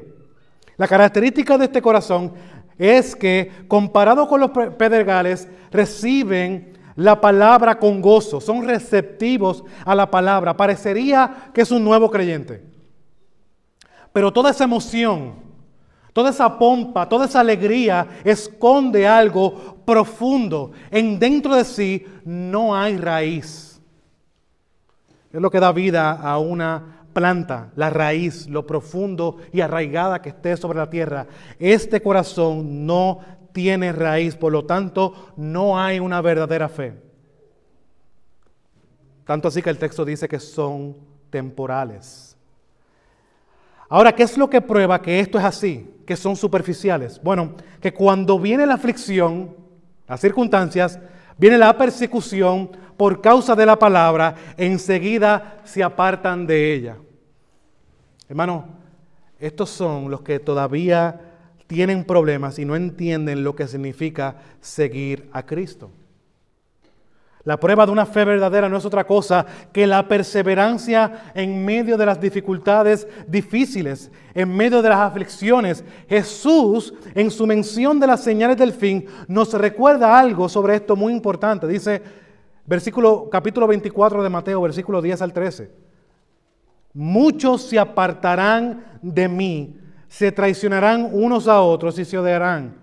[0.77, 2.33] La característica de este corazón
[2.77, 10.09] es que, comparado con los pedregales, reciben la palabra con gozo, son receptivos a la
[10.09, 10.55] palabra.
[10.55, 12.63] Parecería que es un nuevo creyente.
[14.13, 15.35] Pero toda esa emoción,
[16.13, 20.71] toda esa pompa, toda esa alegría esconde algo profundo.
[20.89, 23.81] En dentro de sí no hay raíz.
[25.31, 30.29] Es lo que da vida a una planta, la raíz, lo profundo y arraigada que
[30.29, 31.27] esté sobre la tierra.
[31.59, 33.19] Este corazón no
[33.53, 36.93] tiene raíz, por lo tanto no hay una verdadera fe.
[39.25, 40.97] Tanto así que el texto dice que son
[41.29, 42.35] temporales.
[43.89, 45.89] Ahora, ¿qué es lo que prueba que esto es así?
[46.05, 47.21] Que son superficiales.
[47.21, 49.55] Bueno, que cuando viene la aflicción,
[50.07, 50.99] las circunstancias,
[51.37, 56.97] viene la persecución por causa de la palabra, enseguida se apartan de ella.
[58.29, 58.65] Hermano,
[59.39, 61.30] estos son los que todavía
[61.71, 65.89] tienen problemas y no entienden lo que significa seguir a Cristo.
[67.45, 71.95] La prueba de una fe verdadera no es otra cosa que la perseverancia en medio
[71.95, 75.85] de las dificultades difíciles, en medio de las aflicciones.
[76.09, 81.13] Jesús, en su mención de las señales del fin, nos recuerda algo sobre esto muy
[81.13, 81.69] importante.
[81.69, 82.01] Dice,
[82.65, 85.71] versículo, capítulo 24 de Mateo, versículo 10 al 13.
[86.93, 89.80] Muchos se apartarán de mí,
[90.11, 92.75] se traicionarán unos a otros y se odiarán.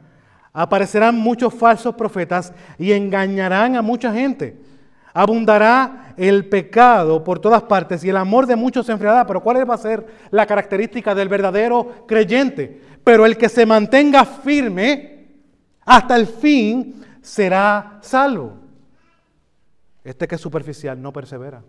[0.51, 4.57] Aparecerán muchos falsos profetas y engañarán a mucha gente.
[5.13, 9.27] Abundará el pecado por todas partes y el amor de muchos se enfriará.
[9.27, 12.81] Pero ¿cuál va a ser la característica del verdadero creyente?
[13.05, 15.29] Pero el que se mantenga firme
[15.85, 18.55] hasta el fin será salvo.
[20.03, 21.63] Este que es superficial no persevera.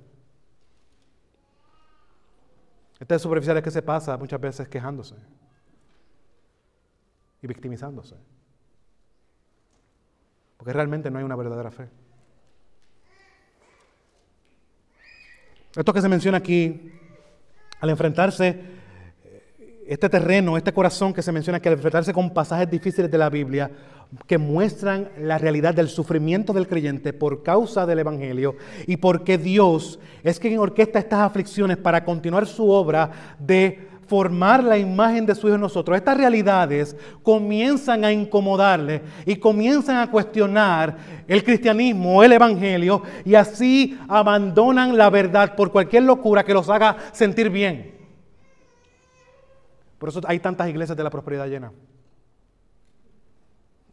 [2.98, 5.16] Este es superficial que se pasa muchas veces quejándose
[7.42, 8.16] y victimizándose.
[10.58, 11.88] Porque realmente no hay una verdadera fe.
[15.76, 16.92] Esto que se menciona aquí,
[17.80, 18.60] al enfrentarse,
[19.88, 23.30] este terreno, este corazón que se menciona aquí, al enfrentarse con pasajes difíciles de la
[23.30, 23.72] Biblia,
[24.28, 28.56] que muestran la realidad del sufrimiento del creyente por causa del Evangelio
[28.88, 34.78] y porque Dios es quien orquesta estas aflicciones para continuar su obra de formar la
[34.78, 35.96] imagen de su Hijo en nosotros.
[35.96, 43.98] Estas realidades comienzan a incomodarle y comienzan a cuestionar el cristianismo, el Evangelio, y así
[44.08, 47.96] abandonan la verdad por cualquier locura que los haga sentir bien.
[50.00, 51.72] Por eso hay tantas iglesias de la prosperidad llena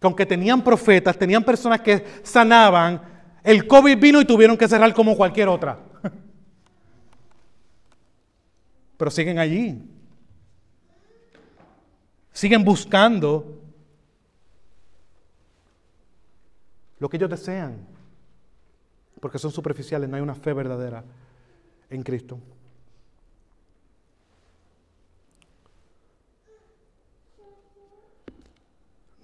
[0.00, 3.00] que aunque tenían profetas, tenían personas que sanaban,
[3.42, 5.79] el COVID vino y tuvieron que cerrar como cualquier otra.
[8.96, 9.96] Pero siguen allí.
[12.37, 13.62] Siguen buscando
[16.99, 17.79] lo que ellos desean.
[19.22, 21.03] Porque son superficiales, no hay una fe verdadera
[21.88, 22.38] en Cristo.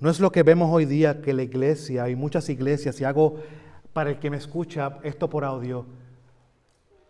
[0.01, 3.37] No es lo que vemos hoy día que la iglesia, hay muchas iglesias, y hago
[3.93, 5.85] para el que me escucha esto por audio,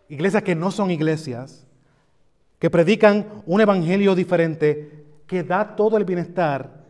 [0.09, 1.65] iglesias que no son iglesias,
[2.59, 6.83] que predican un evangelio diferente, que da todo el bienestar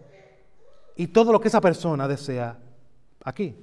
[0.96, 2.58] y todo lo que esa persona desea
[3.24, 3.56] aquí.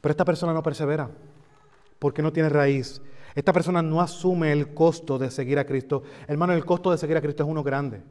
[0.00, 1.10] Pero esta persona no persevera
[1.98, 3.00] porque no tiene raíz
[3.36, 6.02] esta persona no asume el costo de seguir a Cristo.
[6.26, 8.02] Hermano, el costo de seguir a Cristo es uno grande.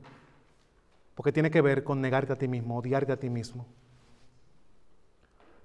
[1.15, 3.65] Porque tiene que ver con negarte a ti mismo, odiarte a ti mismo.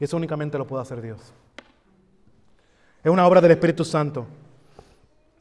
[0.01, 1.21] Y eso únicamente lo puede hacer Dios.
[3.05, 4.27] Es una obra del Espíritu Santo.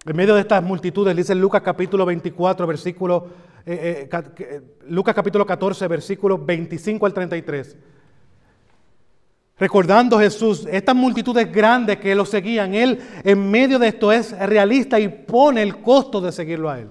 [0.06, 3.28] En medio de estas multitudes, dice Lucas capítulo 24, versículo,
[3.66, 7.78] eh, eh, eh, Lucas capítulo 14, versículo 25 al 33.
[9.58, 14.98] Recordando Jesús, estas multitudes grandes que lo seguían, Él en medio de esto es realista
[15.02, 16.88] y pone el costo de seguirlo a Él.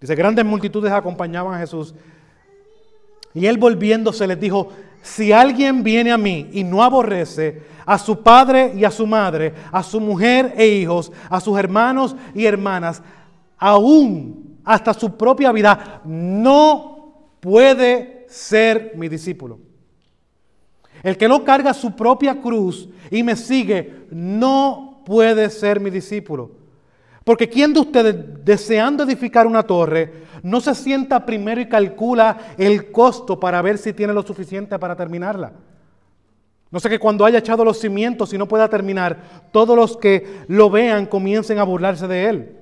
[0.00, 1.94] Dice, grandes multitudes acompañaban a Jesús.
[3.34, 4.72] Y Él volviéndose les dijo,
[5.02, 9.54] si alguien viene a mí y no aborrece a su padre y a su madre,
[9.70, 13.02] a su mujer e hijos, a sus hermanos y hermanas,
[13.56, 19.60] aún hasta su propia vida, no puede ser mi discípulo.
[21.02, 26.55] El que no carga su propia cruz y me sigue no puede ser mi discípulo.
[27.26, 30.12] Porque ¿quién de ustedes, deseando edificar una torre,
[30.44, 34.94] no se sienta primero y calcula el costo para ver si tiene lo suficiente para
[34.94, 35.50] terminarla?
[36.70, 40.44] No sé que cuando haya echado los cimientos y no pueda terminar, todos los que
[40.46, 42.56] lo vean comiencen a burlarse de él.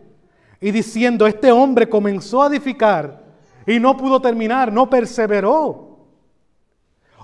[0.62, 3.22] Y diciendo, este hombre comenzó a edificar
[3.66, 5.98] y no pudo terminar, no perseveró.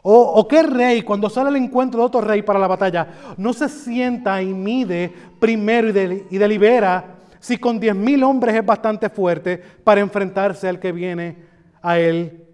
[0.02, 3.70] O, qué rey, cuando sale al encuentro de otro rey para la batalla, no se
[3.70, 9.58] sienta y mide primero y, y delibera si con diez mil hombres es bastante fuerte
[9.82, 11.38] para enfrentarse al que viene
[11.82, 12.46] a él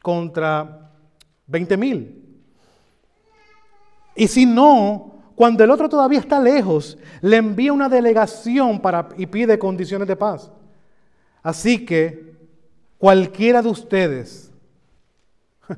[0.00, 0.92] contra
[1.46, 2.24] veinte mil.
[4.14, 9.26] Y si no, cuando el otro todavía está lejos, le envía una delegación para, y
[9.26, 10.50] pide condiciones de paz.
[11.42, 12.34] Así que
[12.96, 14.52] cualquiera de ustedes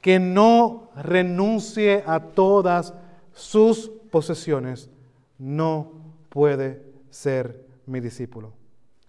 [0.00, 2.94] que no renuncie a todas
[3.32, 4.90] sus posesiones,
[5.38, 5.92] no
[6.28, 8.52] puede ser mi discípulo.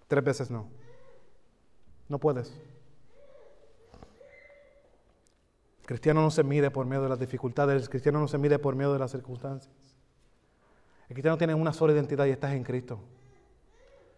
[0.08, 0.68] Tres veces no.
[2.08, 2.54] No puedes.
[5.89, 8.76] cristiano no se mide por miedo de las dificultades, el cristiano no se mide por
[8.76, 9.74] miedo de las circunstancias.
[11.08, 13.00] El cristiano tiene una sola identidad y estás en Cristo.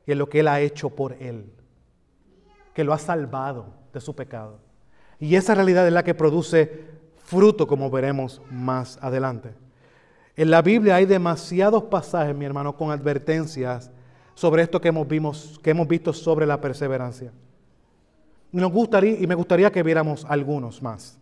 [0.05, 1.49] Y en lo que Él ha hecho por Él,
[2.73, 4.59] que lo ha salvado de su pecado.
[5.17, 6.89] Y esa realidad es la que produce
[7.23, 9.53] fruto, como veremos más adelante.
[10.35, 13.91] En la Biblia hay demasiados pasajes, mi hermano, con advertencias
[14.33, 17.31] sobre esto que hemos, vimos, que hemos visto sobre la perseverancia.
[18.51, 21.17] Nos gustaría, y me gustaría que viéramos algunos más.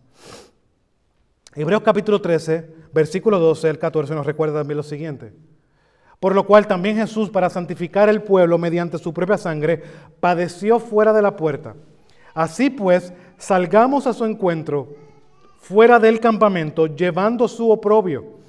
[1.54, 5.32] Hebreos capítulo 13, versículo 12 al 14 nos recuerda también lo siguiente.
[6.20, 9.82] Por lo cual también Jesús, para santificar el pueblo mediante su propia sangre,
[10.20, 11.74] padeció fuera de la puerta.
[12.34, 14.94] Así pues, salgamos a su encuentro
[15.58, 18.39] fuera del campamento, llevando su oprobio,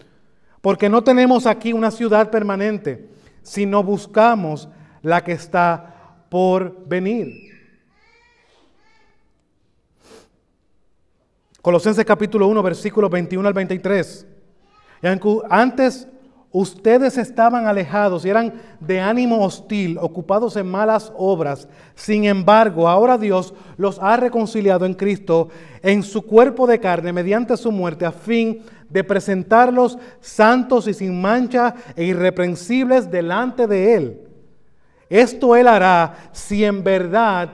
[0.61, 3.09] porque no tenemos aquí una ciudad permanente,
[3.41, 4.69] sino buscamos
[5.01, 7.51] la que está por venir.
[11.61, 14.27] Colosenses capítulo 1, versículos 21 al 23.
[15.49, 16.07] Antes
[16.51, 21.67] ustedes estaban alejados y eran de ánimo hostil, ocupados en malas obras.
[21.95, 25.49] Sin embargo, ahora Dios los ha reconciliado en Cristo
[25.81, 31.21] en su cuerpo de carne mediante su muerte a fin de presentarlos santos y sin
[31.21, 34.21] mancha e irreprensibles delante de Él.
[35.09, 37.49] Esto Él hará si en verdad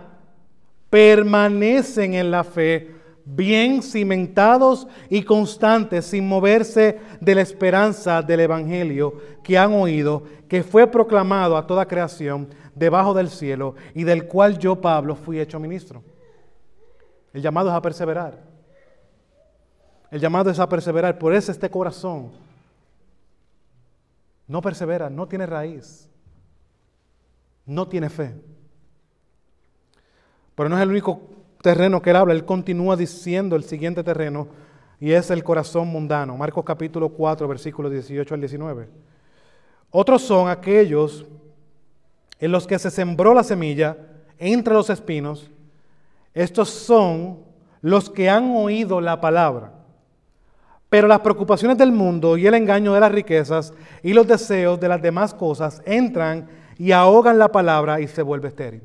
[0.90, 9.16] permanecen en la fe bien cimentados y constantes, sin moverse de la esperanza del Evangelio
[9.44, 14.58] que han oído, que fue proclamado a toda creación debajo del cielo y del cual
[14.58, 16.04] yo, Pablo, fui hecho ministro.
[17.34, 18.47] El llamado es a perseverar.
[20.10, 21.18] El llamado es a perseverar.
[21.20, 22.32] Por eso este corazón
[24.48, 26.10] no persevera, no tiene raíz,
[27.66, 28.34] no tiene fe.
[30.56, 31.22] Pero no es el único
[31.62, 34.48] terreno que él habla, él continúa diciendo el siguiente terreno
[35.00, 36.38] y es el corazón mundano.
[36.38, 38.90] Marcos capítulo 4, versículos 18 al 19.
[39.92, 41.26] Otros son aquellos
[42.40, 43.98] en los que se sembró la semilla
[44.38, 45.50] entre los espinos.
[46.34, 47.40] Estos son
[47.82, 49.77] los que han oído la palabra.
[50.90, 53.74] Pero las preocupaciones del mundo y el engaño de las riquezas
[54.04, 58.48] y los deseos de las demás cosas entran y ahogan la palabra y se vuelve
[58.48, 58.82] estéril.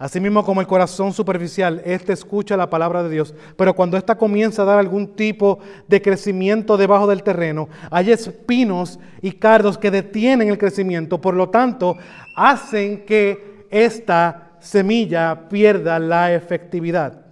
[0.00, 4.62] Asimismo como el corazón superficial, éste escucha la palabra de Dios, pero cuando ésta comienza
[4.62, 5.58] a dar algún tipo
[5.88, 11.48] de crecimiento debajo del terreno, hay espinos y cardos que detienen el crecimiento, por lo
[11.48, 11.96] tanto,
[12.36, 17.26] hacen que esta semilla pierda la efectividad,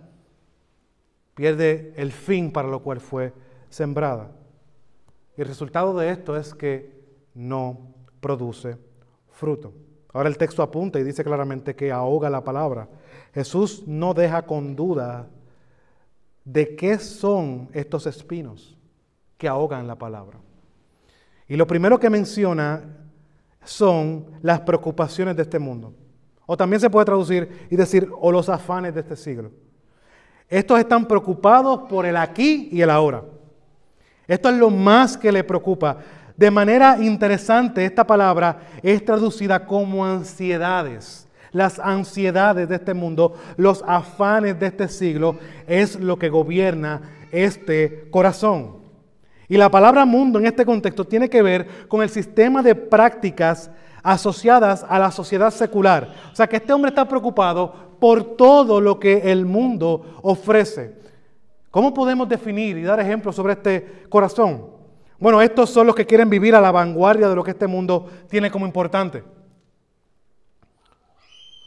[1.36, 3.32] pierde el fin para lo cual fue
[3.68, 4.32] sembrada.
[5.36, 6.98] Y el resultado de esto es que
[7.34, 8.78] no produce
[9.30, 9.72] fruto.
[10.12, 12.88] Ahora el texto apunta y dice claramente que ahoga la palabra.
[13.34, 15.28] Jesús no deja con duda
[16.42, 18.78] de qué son estos espinos
[19.36, 20.38] que ahogan la palabra.
[21.46, 22.82] Y lo primero que menciona
[23.62, 25.92] son las preocupaciones de este mundo.
[26.46, 29.50] O también se puede traducir y decir, o los afanes de este siglo.
[30.48, 33.22] Estos están preocupados por el aquí y el ahora.
[34.28, 35.98] Esto es lo más que le preocupa.
[36.36, 41.26] De manera interesante, esta palabra es traducida como ansiedades.
[41.52, 47.00] Las ansiedades de este mundo, los afanes de este siglo, es lo que gobierna
[47.32, 48.76] este corazón.
[49.48, 53.70] Y la palabra mundo en este contexto tiene que ver con el sistema de prácticas
[54.02, 56.08] asociadas a la sociedad secular.
[56.32, 60.96] O sea que este hombre está preocupado por todo lo que el mundo ofrece.
[61.70, 64.66] ¿Cómo podemos definir y dar ejemplos sobre este corazón?
[65.18, 68.08] Bueno, estos son los que quieren vivir a la vanguardia de lo que este mundo
[68.28, 69.24] tiene como importante.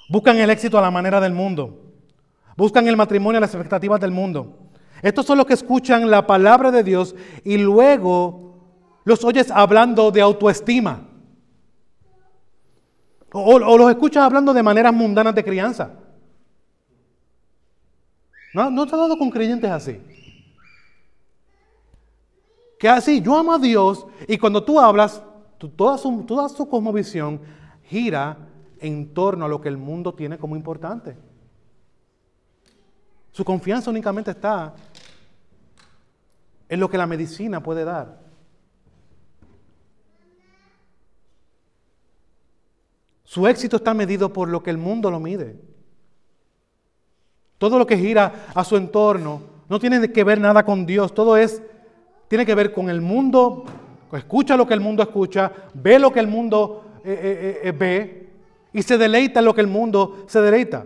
[0.10, 1.94] Buscan el éxito a la manera del mundo.
[2.58, 4.58] Buscan el matrimonio a las expectativas del mundo.
[5.02, 8.58] Estos son los que escuchan la palabra de Dios y luego
[9.06, 11.08] los oyes hablando de autoestima.
[13.32, 15.92] O, los escuchas hablando de maneras mundanas de crianza.
[18.54, 20.02] ¿No, ¿No te has dado con creyentes así?
[22.80, 25.22] Que así, yo amo a Dios y cuando tú hablas,
[25.76, 27.42] toda, su, toda su cosmovisión
[27.84, 28.38] gira
[28.80, 31.18] en torno a lo que el mundo tiene como importante.
[33.32, 34.74] Su confianza únicamente está
[36.70, 38.20] en lo que la medicina puede dar.
[43.24, 45.69] Su éxito está medido por lo que el mundo lo mide.
[47.60, 51.38] Todo lo que gira a su entorno no tiene que ver nada con Dios, todo
[51.38, 51.62] es
[52.28, 53.66] tiene que ver con el mundo,
[54.14, 58.30] escucha lo que el mundo escucha, ve lo que el mundo eh, eh, eh, ve
[58.72, 60.86] y se deleita lo que el mundo se deleita.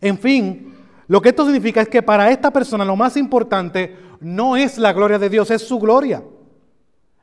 [0.00, 0.74] En fin,
[1.08, 4.92] lo que esto significa es que para esta persona lo más importante no es la
[4.92, 6.22] gloria de Dios, es su gloria.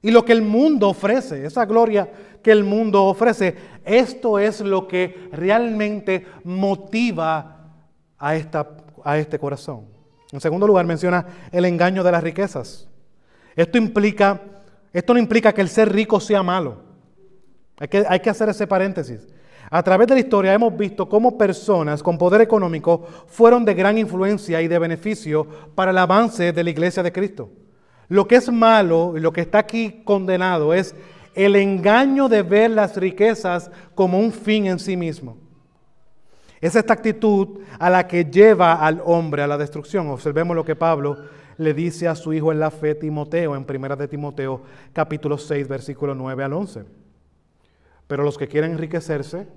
[0.01, 2.09] Y lo que el mundo ofrece, esa gloria
[2.43, 7.58] que el mundo ofrece, esto es lo que realmente motiva
[8.19, 8.67] a, esta,
[9.03, 9.85] a este corazón.
[10.31, 12.87] En segundo lugar, menciona el engaño de las riquezas.
[13.55, 14.41] Esto implica,
[14.93, 16.83] esto no implica que el ser rico sea malo.
[17.79, 19.27] Hay que, hay que hacer ese paréntesis.
[19.71, 23.97] A través de la historia hemos visto cómo personas con poder económico fueron de gran
[23.97, 27.51] influencia y de beneficio para el avance de la iglesia de Cristo.
[28.07, 30.95] Lo que es malo y lo que está aquí condenado es
[31.35, 35.37] el engaño de ver las riquezas como un fin en sí mismo.
[36.61, 40.09] Es esta actitud a la que lleva al hombre a la destrucción.
[40.09, 41.17] Observemos lo que Pablo
[41.57, 44.61] le dice a su hijo en la fe Timoteo, en primera de Timoteo,
[44.93, 46.83] capítulo 6, versículo 9 al 11.
[48.07, 49.47] Pero los que quieren enriquecerse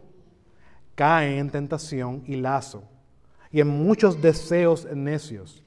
[0.95, 2.85] caen en tentación y lazo
[3.51, 5.63] y en muchos deseos necios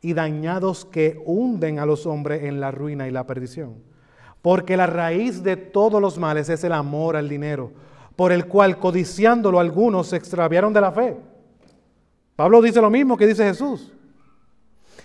[0.00, 3.74] y dañados que hunden a los hombres en la ruina y la perdición.
[4.42, 7.72] Porque la raíz de todos los males es el amor al dinero,
[8.16, 11.16] por el cual codiciándolo algunos se extraviaron de la fe.
[12.34, 13.92] Pablo dice lo mismo que dice Jesús.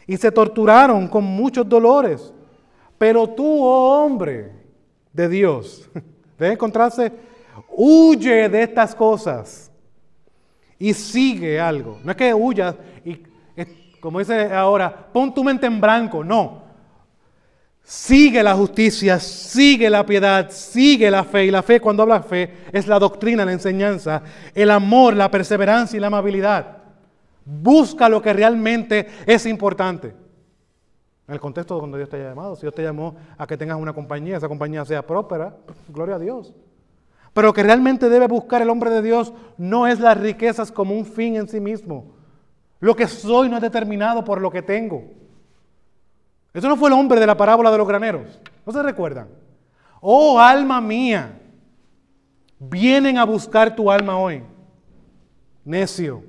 [0.07, 2.33] Y se torturaron con muchos dolores.
[2.97, 4.51] Pero tú, oh hombre
[5.13, 5.89] de Dios,
[6.41, 7.13] Debe encontrarse,
[7.69, 9.71] huye de estas cosas
[10.79, 11.99] y sigue algo.
[12.03, 13.21] No es que huyas y,
[13.99, 16.23] como dice ahora, pon tu mente en blanco.
[16.23, 16.63] No.
[17.83, 21.45] Sigue la justicia, sigue la piedad, sigue la fe.
[21.45, 24.23] Y la fe, cuando habla fe, es la doctrina, la enseñanza,
[24.53, 26.77] el amor, la perseverancia y la amabilidad.
[27.43, 30.13] Busca lo que realmente es importante.
[31.27, 33.57] En el contexto de cuando Dios te haya llamado, si Dios te llamó a que
[33.57, 35.55] tengas una compañía, esa compañía sea próspera,
[35.89, 36.53] gloria a Dios.
[37.33, 40.93] Pero lo que realmente debe buscar el hombre de Dios no es las riquezas como
[40.93, 42.13] un fin en sí mismo.
[42.79, 45.20] Lo que soy no es determinado por lo que tengo.
[46.53, 48.39] Eso no fue el hombre de la parábola de los graneros.
[48.65, 49.29] ¿No se recuerdan?
[50.01, 51.39] Oh alma mía,
[52.59, 54.43] vienen a buscar tu alma hoy.
[55.63, 56.23] Necio.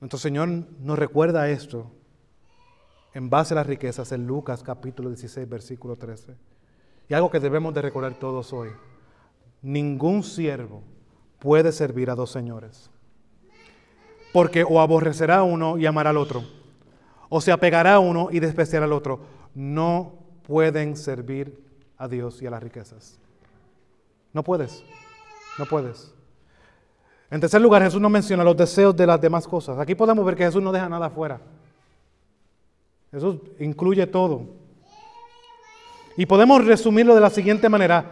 [0.00, 0.48] Nuestro Señor
[0.80, 1.90] nos recuerda esto
[3.14, 6.34] en base a las riquezas en Lucas capítulo 16, versículo 13.
[7.08, 8.70] Y algo que debemos de recordar todos hoy.
[9.60, 10.82] Ningún siervo
[11.38, 12.90] puede servir a dos señores.
[14.32, 16.42] Porque o aborrecerá a uno y amará al otro,
[17.28, 19.20] o se apegará a uno y despreciará al otro.
[19.54, 20.14] No
[20.46, 21.58] pueden servir
[21.98, 23.18] a Dios y a las riquezas.
[24.32, 24.82] No puedes,
[25.58, 26.14] no puedes.
[27.30, 29.78] En tercer lugar, Jesús no menciona los deseos de las demás cosas.
[29.78, 31.40] Aquí podemos ver que Jesús no deja nada afuera.
[33.10, 34.46] Jesús incluye todo.
[36.16, 38.04] Y podemos resumirlo de la siguiente manera.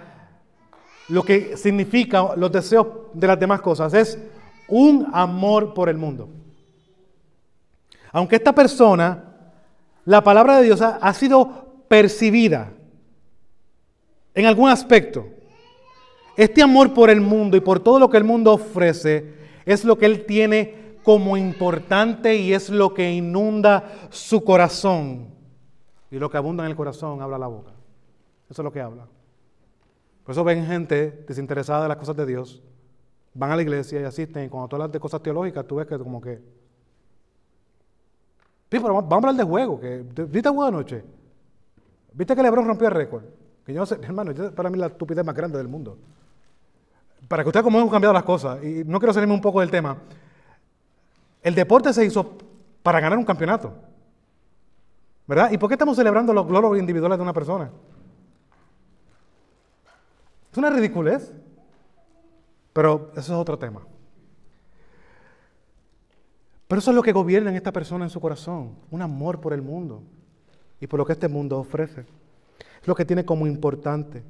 [1.09, 4.18] Lo que significa los deseos de las demás cosas es
[4.71, 6.29] un amor por el mundo.
[8.12, 9.25] Aunque esta persona,
[10.05, 12.73] la palabra de Dios ha, sido percibida
[14.35, 15.27] en algún aspecto,
[16.37, 19.35] este amor por el mundo y por todo lo que el mundo ofrece
[19.66, 25.29] es lo que Él tiene como importante y es lo que inunda su corazón.
[26.11, 27.71] Y lo que abunda en el corazón habla la boca.
[28.49, 29.07] Eso es lo que habla.
[30.25, 32.62] Por eso ven gente desinteresada de las cosas de Dios,
[33.35, 35.87] van a la iglesia y asisten, y cuando tú hablas de cosas teológicas, tú ves
[35.87, 36.37] que como que...
[38.70, 39.81] Sí, pero vamos a hablar de juego.
[39.81, 41.03] Que, ¿Viste juego anoche?
[42.12, 43.24] ¿Viste que Lebron rompió el récord?
[43.64, 45.99] Que yo no sé, hermano, para mí la estupidez más grande del mundo
[47.31, 49.70] para que ustedes como hemos cambiado las cosas, y no quiero salirme un poco del
[49.70, 49.97] tema,
[51.43, 52.37] el deporte se hizo
[52.83, 53.72] para ganar un campeonato.
[55.28, 55.53] ¿Verdad?
[55.53, 57.70] ¿Y por qué estamos celebrando los logros individuales de una persona?
[60.51, 61.33] Es una ridiculez.
[62.73, 63.81] Pero eso es otro tema.
[66.68, 69.53] Pero eso es lo que gobierna en esta persona en su corazón, un amor por
[69.53, 70.03] el mundo
[70.81, 72.03] y por lo que este mundo ofrece.
[72.81, 74.23] Es lo que tiene como importante.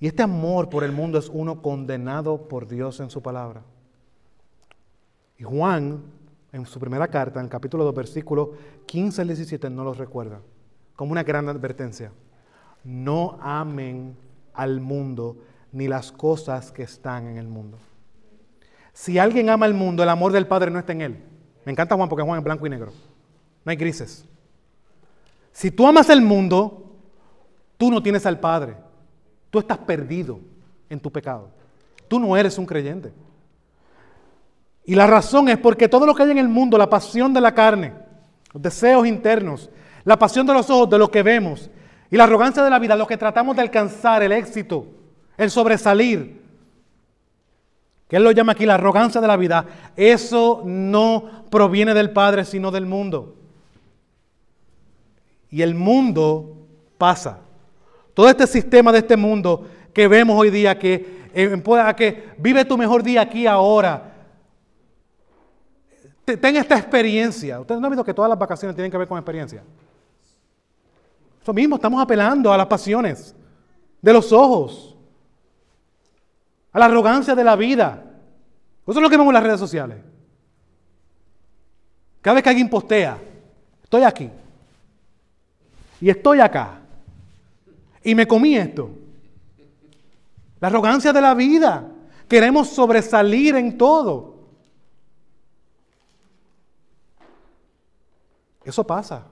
[0.00, 3.62] Y este amor por el mundo es uno condenado por Dios en su palabra.
[5.38, 6.02] Y Juan,
[6.52, 8.52] en su primera carta, en el capítulo 2, versículo
[8.86, 10.40] 15 al 17, no lo recuerda,
[10.96, 12.10] como una gran advertencia.
[12.84, 14.16] No amen
[14.54, 15.36] al mundo
[15.76, 17.76] ni las cosas que están en el mundo.
[18.94, 21.22] Si alguien ama el mundo, el amor del Padre no está en él.
[21.66, 22.92] Me encanta Juan porque Juan es blanco y negro.
[23.62, 24.24] No hay grises.
[25.52, 26.96] Si tú amas el mundo,
[27.76, 28.74] tú no tienes al Padre.
[29.50, 30.40] Tú estás perdido
[30.88, 31.50] en tu pecado.
[32.08, 33.12] Tú no eres un creyente.
[34.86, 37.42] Y la razón es porque todo lo que hay en el mundo, la pasión de
[37.42, 37.92] la carne,
[38.54, 39.68] los deseos internos,
[40.04, 41.68] la pasión de los ojos, de lo que vemos,
[42.10, 44.95] y la arrogancia de la vida, lo que tratamos de alcanzar, el éxito,
[45.36, 46.40] el sobresalir,
[48.08, 49.66] que él lo llama aquí la arrogancia de la vida,
[49.96, 53.34] eso no proviene del Padre, sino del mundo.
[55.50, 56.56] Y el mundo
[56.98, 57.40] pasa.
[58.14, 63.02] Todo este sistema de este mundo que vemos hoy día, que, eh, vive tu mejor
[63.02, 64.14] día aquí ahora.
[66.24, 67.60] Ten esta experiencia.
[67.60, 69.62] Ustedes no han visto que todas las vacaciones tienen que ver con experiencia.
[71.42, 73.34] Eso mismo, estamos apelando a las pasiones
[74.02, 74.95] de los ojos
[76.76, 78.04] a la arrogancia de la vida.
[78.86, 79.96] Eso es lo que vemos en las redes sociales.
[82.20, 83.16] Cada vez que alguien postea,
[83.82, 84.30] estoy aquí
[86.02, 86.80] y estoy acá
[88.04, 88.90] y me comí esto.
[90.60, 91.90] La arrogancia de la vida.
[92.28, 94.34] Queremos sobresalir en todo.
[98.62, 99.24] Eso pasa.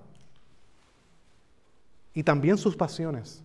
[2.15, 3.44] Y también sus pasiones.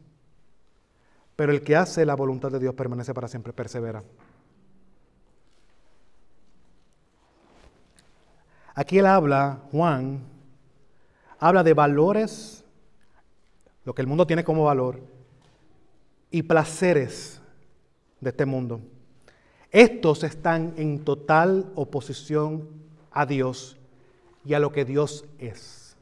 [1.39, 4.03] Pero el que hace la voluntad de Dios permanece para siempre, persevera.
[8.75, 10.19] Aquí él habla, Juan,
[11.39, 12.65] habla de valores,
[13.85, 14.99] lo que el mundo tiene como valor,
[16.29, 17.39] y placeres
[18.19, 18.81] de este mundo.
[19.71, 22.67] Estos están en total oposición
[23.11, 23.77] a Dios
[24.43, 25.95] y a lo que Dios es.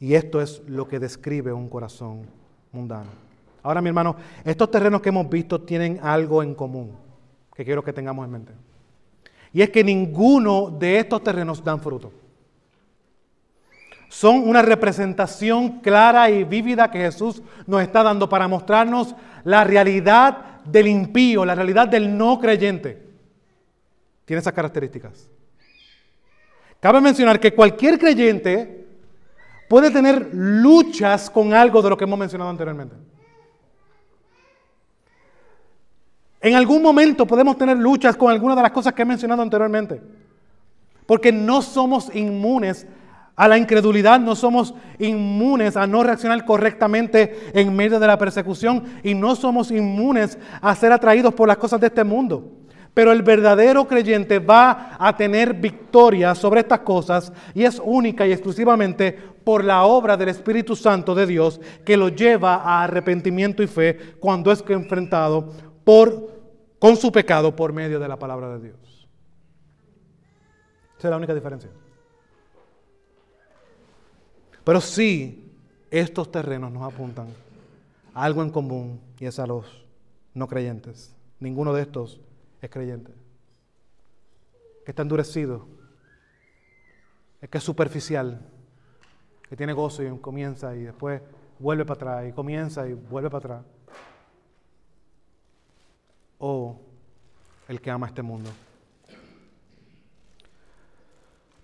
[0.00, 2.26] Y esto es lo que describe un corazón
[2.72, 3.29] mundano.
[3.62, 7.10] Ahora, mi hermano, estos terrenos que hemos visto tienen algo en común
[7.60, 8.52] que quiero que tengamos en mente.
[9.52, 12.10] Y es que ninguno de estos terrenos dan fruto.
[14.08, 20.62] Son una representación clara y vívida que Jesús nos está dando para mostrarnos la realidad
[20.64, 23.10] del impío, la realidad del no creyente.
[24.24, 25.28] Tiene esas características.
[26.80, 28.86] Cabe mencionar que cualquier creyente
[29.68, 32.96] puede tener luchas con algo de lo que hemos mencionado anteriormente.
[36.40, 40.00] En algún momento podemos tener luchas con algunas de las cosas que he mencionado anteriormente.
[41.06, 42.86] Porque no somos inmunes
[43.36, 48.84] a la incredulidad, no somos inmunes a no reaccionar correctamente en medio de la persecución
[49.02, 52.52] y no somos inmunes a ser atraídos por las cosas de este mundo.
[52.92, 58.32] Pero el verdadero creyente va a tener victoria sobre estas cosas y es única y
[58.32, 63.68] exclusivamente por la obra del Espíritu Santo de Dios que lo lleva a arrepentimiento y
[63.68, 65.69] fe cuando es enfrentado
[66.78, 69.08] con su pecado por medio de la palabra de Dios.
[70.98, 71.70] Esa es la única diferencia.
[74.64, 75.52] Pero sí,
[75.90, 77.28] estos terrenos nos apuntan
[78.14, 79.66] a algo en común y es a los
[80.34, 81.14] no creyentes.
[81.40, 82.20] Ninguno de estos
[82.60, 83.12] es creyente.
[84.84, 85.66] Que está endurecido,
[87.40, 88.46] es que es superficial,
[89.48, 91.20] que tiene gozo y comienza y después
[91.58, 93.79] vuelve para atrás y comienza y vuelve para atrás
[96.40, 96.80] o
[97.68, 98.50] el que ama este mundo.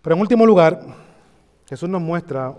[0.03, 0.81] Pero en último lugar,
[1.69, 2.57] Jesús nos muestra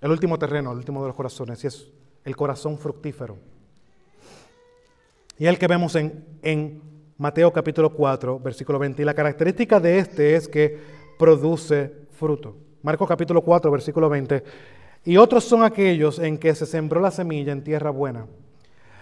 [0.00, 1.88] el último terreno, el último de los corazones, y es
[2.24, 3.36] el corazón fructífero.
[5.36, 6.80] Y el que vemos en, en
[7.18, 9.02] Mateo capítulo 4, versículo 20.
[9.02, 10.78] Y la característica de este es que
[11.18, 12.56] produce fruto.
[12.82, 14.44] Marcos capítulo 4, versículo 20.
[15.06, 18.26] Y otros son aquellos en que se sembró la semilla en tierra buena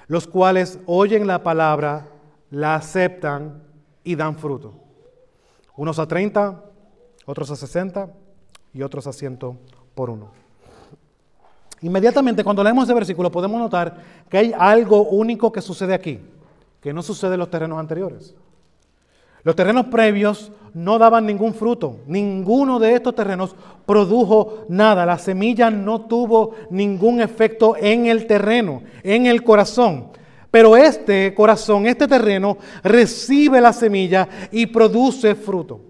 [0.09, 2.09] los cuales oyen la palabra,
[2.51, 3.63] la aceptan
[4.03, 4.73] y dan fruto.
[5.77, 6.65] Unos a 30,
[7.27, 8.11] otros a 60
[8.73, 9.39] y otros a 100
[9.95, 10.31] por uno.
[11.83, 13.97] Inmediatamente cuando leemos ese versículo podemos notar
[14.29, 16.21] que hay algo único que sucede aquí,
[16.81, 18.35] que no sucede en los terrenos anteriores.
[19.45, 22.01] Los terrenos previos no daban ningún fruto.
[22.07, 23.55] Ninguno de estos terrenos
[23.87, 25.07] produjo nada.
[25.07, 30.11] La semilla no tuvo ningún efecto en el terreno, en el corazón.
[30.51, 35.81] Pero este corazón, este terreno, recibe la semilla y produce fruto.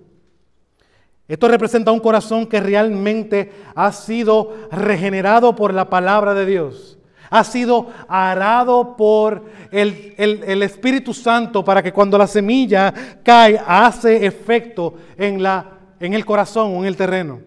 [1.29, 6.98] Esto representa un corazón que realmente ha sido regenerado por la palabra de Dios.
[7.31, 14.25] Ha sido arado por el, el, Espíritu Santo para que cuando la semilla cae hace
[14.25, 15.65] efecto en, la,
[16.01, 17.41] en el corazón o en el terreno.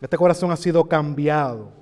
[0.00, 1.72] Este corazón ha sido cambiado.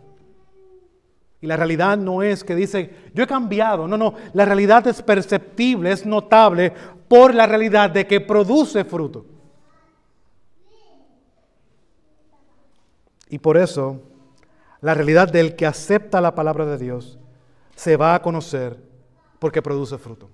[1.41, 3.87] Y la realidad no es que dice, yo he cambiado.
[3.87, 6.73] No, no, la realidad es perceptible, es notable
[7.07, 9.25] por la realidad de que produce fruto.
[13.31, 14.01] Y por eso,
[14.81, 17.19] la realidad del que acepta la palabra de Dios
[17.75, 18.83] se va a conocer
[19.39, 20.29] porque produce fruto.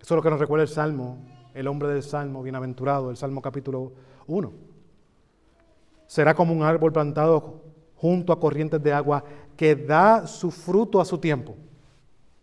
[0.00, 1.18] Eso es lo que nos recuerda el Salmo,
[1.54, 3.92] el hombre del Salmo, bienaventurado, el Salmo capítulo
[4.26, 4.52] 1.
[6.06, 7.62] Será como un árbol plantado
[7.96, 9.22] junto a corrientes de agua
[9.56, 11.56] que da su fruto a su tiempo.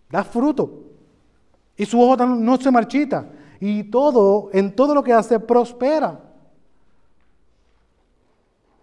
[0.09, 0.83] Da fruto.
[1.77, 3.31] Y su hoja no se marchita.
[3.59, 6.24] Y todo, en todo lo que hace, prospera.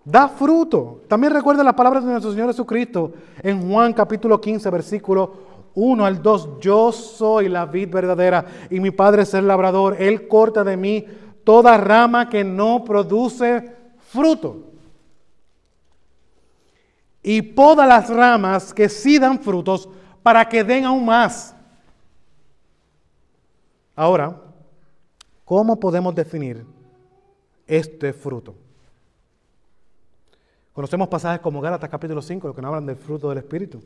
[0.04, 1.02] Da fruto.
[1.08, 5.32] También recuerda las palabras de nuestro Señor Jesucristo en Juan capítulo 15, versículo
[5.74, 6.60] 1 al 2.
[6.60, 9.96] Yo soy la vid verdadera y mi Padre es el labrador.
[10.00, 11.06] Él corta de mí
[11.44, 13.76] toda rama que no produce
[14.08, 14.72] fruto
[17.22, 19.88] y poda las ramas que sí dan frutos
[20.22, 21.54] para que den aún más.
[23.94, 24.40] Ahora,
[25.44, 26.66] ¿cómo podemos definir
[27.66, 28.61] este fruto?
[30.72, 33.82] Conocemos pasajes como Gálatas capítulo 5, los que nos hablan del fruto del Espíritu.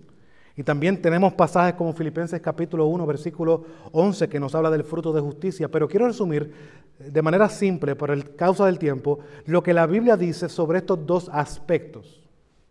[0.56, 5.12] Y también tenemos pasajes como Filipenses capítulo 1, versículo 11, que nos habla del fruto
[5.12, 5.68] de justicia.
[5.68, 6.52] Pero quiero resumir
[6.98, 11.04] de manera simple, por el causa del tiempo, lo que la Biblia dice sobre estos
[11.04, 12.22] dos aspectos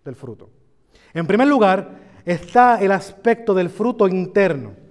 [0.03, 0.49] del fruto.
[1.13, 4.84] En primer lugar, está el aspecto del fruto interno.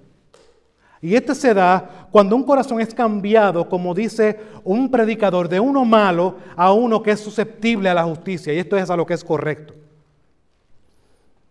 [1.05, 5.85] Y este se da cuando un corazón es cambiado, como dice un predicador, de uno
[5.85, 8.55] malo a uno que es susceptible a la justicia.
[8.55, 9.75] Y esto es a lo que es correcto.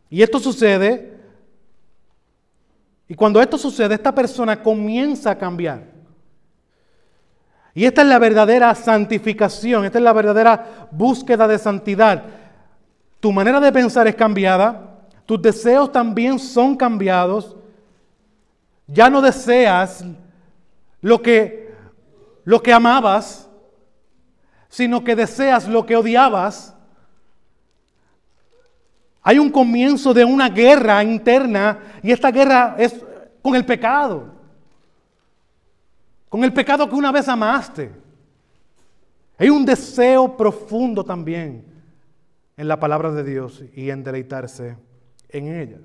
[0.09, 1.19] Y esto sucede,
[3.07, 5.83] y cuando esto sucede, esta persona comienza a cambiar.
[7.75, 12.23] Y esta es la verdadera santificación, esta es la verdadera búsqueda de santidad.
[13.19, 14.97] Tu manera de pensar es cambiada,
[15.27, 17.55] tus deseos también son cambiados.
[18.87, 20.03] Ya no deseas
[21.01, 21.73] lo que,
[22.43, 23.49] lo que amabas,
[24.69, 26.73] sino que deseas lo que odiabas.
[29.21, 33.03] Hay un comienzo de una guerra interna y esta guerra es
[33.41, 34.33] con el pecado,
[36.29, 37.91] con el pecado que una vez amaste.
[39.37, 41.65] Hay un deseo profundo también
[42.57, 44.77] en la palabra de Dios y en deleitarse
[45.29, 45.81] en ellas.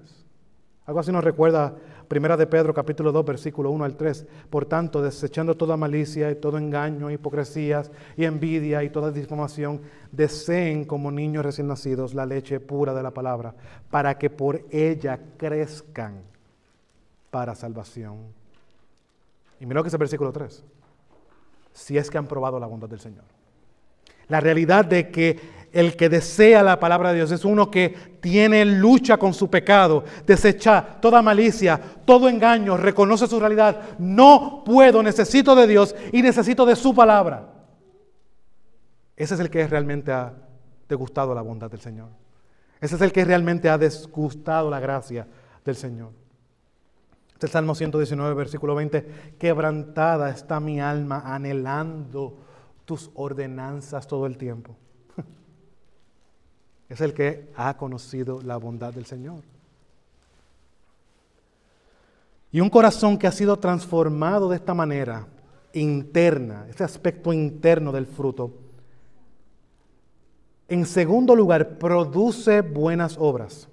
[0.87, 1.77] Algo así nos recuerda
[2.09, 4.27] Primera de Pedro capítulo 2 versículo 1 al 3.
[4.49, 10.87] Por tanto, desechando toda malicia y todo engaño, hipocresías y envidia y toda difamación, deseen
[10.87, 13.55] como niños recién nacidos la leche pura de la palabra,
[13.91, 16.23] para que por ella crezcan
[17.31, 18.17] para salvación.
[19.61, 20.65] Y mira lo que es el versículo 3.
[21.75, 23.25] Si es que han probado la bondad del Señor.
[24.29, 25.39] La realidad de que
[25.79, 30.03] el que desea la palabra de Dios es uno que tiene lucha con su pecado,
[30.27, 33.97] desecha toda malicia, todo engaño, reconoce su realidad.
[33.97, 37.53] No puedo, necesito de Dios y necesito de su palabra.
[39.15, 40.35] Ese es el que realmente ha
[40.89, 42.09] degustado la bondad del Señor.
[42.81, 45.29] Ese es el que realmente ha desgustado la gracia
[45.65, 46.11] del Señor.
[47.35, 49.37] Este es el Salmo 119, versículo 20.
[49.39, 52.37] Quebrantada está mi alma anhelando
[52.85, 54.77] tus ordenanzas todo el tiempo
[56.89, 59.43] es el que ha conocido la bondad del Señor.
[62.51, 65.27] Y un corazón que ha sido transformado de esta manera,
[65.75, 68.53] interna, este aspecto interno del fruto,
[70.69, 73.69] en segundo lugar, produce buenas obras.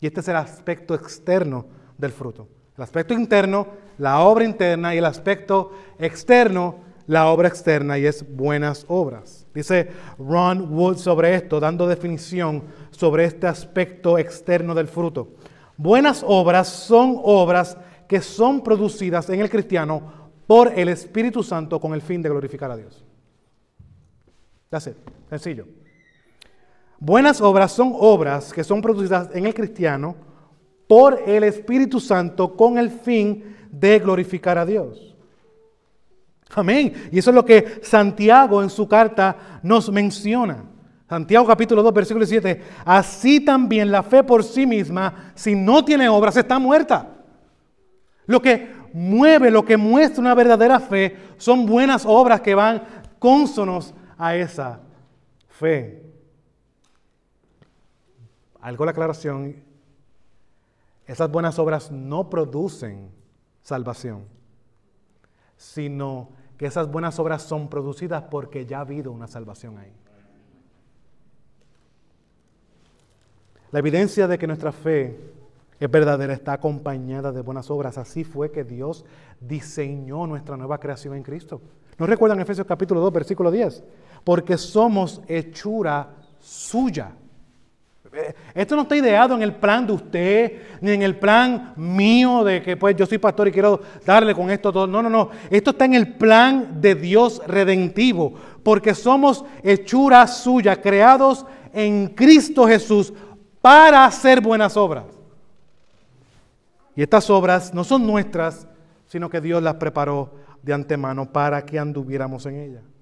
[0.00, 1.64] Y este es el aspecto externo
[1.96, 2.46] del fruto.
[2.76, 6.76] El aspecto interno, la obra interna, y el aspecto externo,
[7.06, 9.46] la obra externa, y es buenas obras.
[9.54, 9.88] Dice
[10.18, 15.28] Ron Wood sobre esto, dando definición sobre este aspecto externo del fruto.
[15.76, 17.76] Buenas obras son obras
[18.08, 22.70] que son producidas en el cristiano por el Espíritu Santo con el fin de glorificar
[22.70, 23.04] a Dios.
[24.70, 24.96] That's it.
[25.28, 25.66] Sencillo.
[26.98, 30.16] Buenas obras son obras que son producidas en el cristiano
[30.88, 35.15] por el Espíritu Santo con el fin de glorificar a Dios.
[36.54, 37.08] Amén.
[37.12, 40.64] Y eso es lo que Santiago en su carta nos menciona.
[41.08, 42.62] Santiago capítulo 2, versículo 7.
[42.84, 47.14] Así también la fe por sí misma, si no tiene obras, está muerta.
[48.26, 52.82] Lo que mueve, lo que muestra una verdadera fe, son buenas obras que van
[53.18, 54.80] cónsonos a esa
[55.48, 56.02] fe.
[58.60, 59.62] Algo la aclaración,
[61.06, 63.10] esas buenas obras no producen
[63.62, 64.24] salvación,
[65.56, 69.92] sino que esas buenas obras son producidas porque ya ha habido una salvación ahí.
[73.72, 75.18] La evidencia de que nuestra fe
[75.78, 77.98] es verdadera está acompañada de buenas obras.
[77.98, 79.04] Así fue que Dios
[79.40, 81.60] diseñó nuestra nueva creación en Cristo.
[81.98, 83.82] ¿No recuerdan Efesios capítulo 2, versículo 10?
[84.24, 87.12] Porque somos hechura suya.
[88.16, 92.42] Eh, esto no está ideado en el plan de usted, ni en el plan mío
[92.44, 94.86] de que pues yo soy pastor y quiero darle con esto todo.
[94.86, 95.30] No, no, no.
[95.50, 102.66] Esto está en el plan de Dios redentivo, porque somos hechura suya, creados en Cristo
[102.66, 103.12] Jesús
[103.60, 105.04] para hacer buenas obras.
[106.94, 108.66] Y estas obras no son nuestras,
[109.06, 112.95] sino que Dios las preparó de antemano para que anduviéramos en ellas.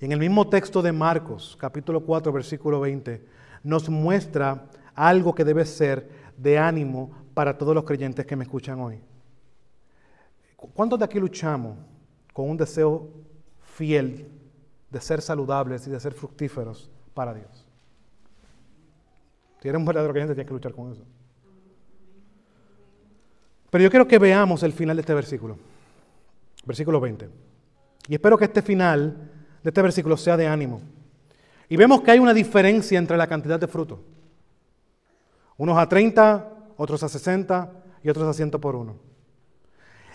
[0.00, 3.24] En el mismo texto de Marcos, capítulo 4, versículo 20,
[3.64, 8.78] nos muestra algo que debe ser de ánimo para todos los creyentes que me escuchan
[8.80, 9.00] hoy.
[10.56, 11.76] ¿Cuántos de aquí luchamos
[12.32, 13.08] con un deseo
[13.74, 14.28] fiel
[14.88, 17.66] de ser saludables y de ser fructíferos para Dios?
[19.60, 21.02] Si eres un verdadero creyente, tienes que luchar con eso.
[23.70, 25.58] Pero yo quiero que veamos el final de este versículo.
[26.64, 27.28] Versículo 20.
[28.08, 29.30] Y espero que este final
[29.68, 30.80] de este versículo sea de ánimo.
[31.68, 34.00] Y vemos que hay una diferencia entre la cantidad de fruto.
[35.58, 36.48] Unos a 30,
[36.78, 37.70] otros a 60
[38.02, 38.96] y otros a 100 por uno.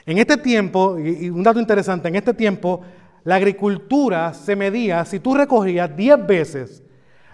[0.07, 2.81] En este tiempo, y un dato interesante, en este tiempo
[3.25, 6.81] la agricultura se medía, si tú recogías 10 veces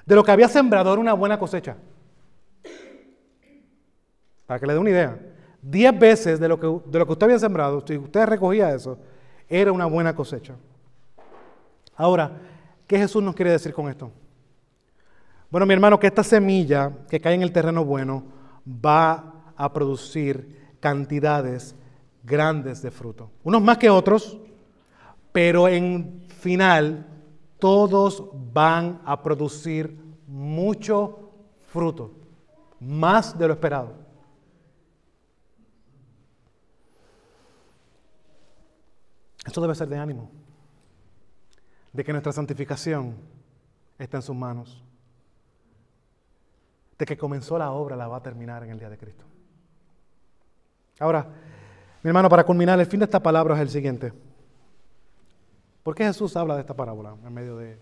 [0.06, 1.78] de lo que había sembrado, era una buena cosecha.
[4.46, 5.18] Para que le dé una idea.
[5.62, 9.00] Diez veces de lo, que, de lo que usted había sembrado, si usted recogía eso,
[9.48, 10.56] era una buena cosecha.
[12.00, 12.32] Ahora,
[12.88, 14.10] ¿qué Jesús nos quiere decir con esto?
[15.50, 18.24] Bueno, mi hermano, que esta semilla que cae en el terreno bueno
[18.66, 21.76] va a producir cantidades
[22.24, 23.32] grandes de fruto.
[23.44, 24.40] Unos más que otros,
[25.34, 27.06] pero en final
[27.60, 28.24] todos
[28.54, 31.32] van a producir mucho
[31.68, 32.14] fruto,
[32.80, 33.94] más de lo esperado.
[39.46, 40.32] Esto debe ser de ánimo,
[41.94, 43.16] de que nuestra santificación
[43.98, 44.84] está en sus manos,
[46.98, 49.26] de que comenzó la obra, la va a terminar en el día de Cristo.
[51.00, 51.26] Ahora,
[52.04, 54.14] mi hermano, para culminar, el fin de esta palabra es el siguiente.
[55.84, 57.78] ¿Por qué Jesús habla de esta parábola en medio de,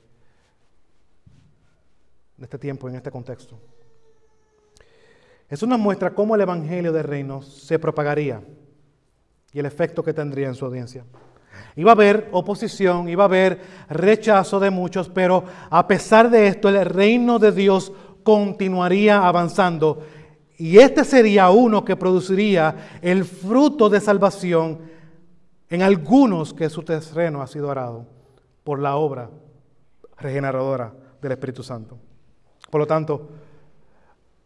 [2.39, 3.59] este tiempo, en este contexto?
[5.49, 8.41] Jesús nos muestra cómo el Evangelio del Reino se propagaría
[9.51, 11.03] y el efecto que tendría en su audiencia.
[11.75, 16.69] Iba a haber oposición, iba a haber rechazo de muchos, pero a pesar de esto
[16.69, 17.91] el reino de Dios
[18.23, 20.03] continuaría avanzando
[20.57, 24.79] y este sería uno que produciría el fruto de salvación
[25.69, 28.07] en algunos que su terreno ha sido arado
[28.63, 29.29] por la obra
[30.17, 31.99] regeneradora del Espíritu Santo.
[32.71, 33.29] Por lo tanto,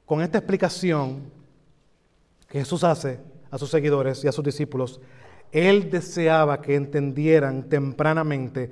[0.06, 1.32] con esta explicación
[2.50, 5.00] que Jesús hace a sus seguidores y a sus discípulos,
[5.52, 8.70] él deseaba que entendieran tempranamente,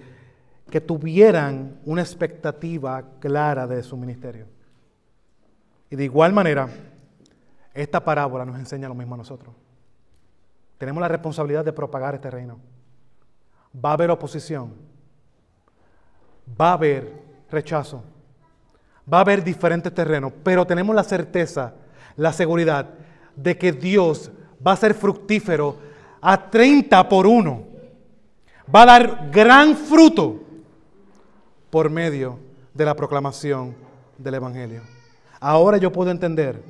[0.69, 4.45] que tuvieran una expectativa clara de su ministerio.
[5.89, 6.69] Y de igual manera,
[7.73, 9.53] esta parábola nos enseña lo mismo a nosotros.
[10.77, 12.59] Tenemos la responsabilidad de propagar este reino.
[13.73, 14.73] Va a haber oposición.
[16.59, 17.11] Va a haber
[17.51, 18.03] rechazo.
[19.11, 20.31] Va a haber diferentes terrenos.
[20.43, 21.73] Pero tenemos la certeza,
[22.15, 22.91] la seguridad
[23.35, 24.31] de que Dios
[24.65, 25.88] va a ser fructífero
[26.21, 27.63] a 30 por uno.
[28.73, 30.39] Va a dar gran fruto
[31.69, 32.39] por medio
[32.73, 33.75] de la proclamación
[34.17, 34.81] del Evangelio.
[35.39, 36.61] Ahora yo puedo entender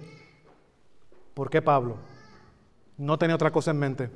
[1.34, 1.98] por qué Pablo
[2.98, 4.10] no tenía otra cosa en mente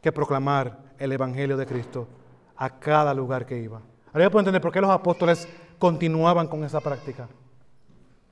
[0.00, 2.08] que proclamar el Evangelio de Cristo
[2.56, 3.80] a cada lugar que iba.
[4.12, 7.28] Ahora yo puedo entender por qué los apóstoles continuaban con esa práctica.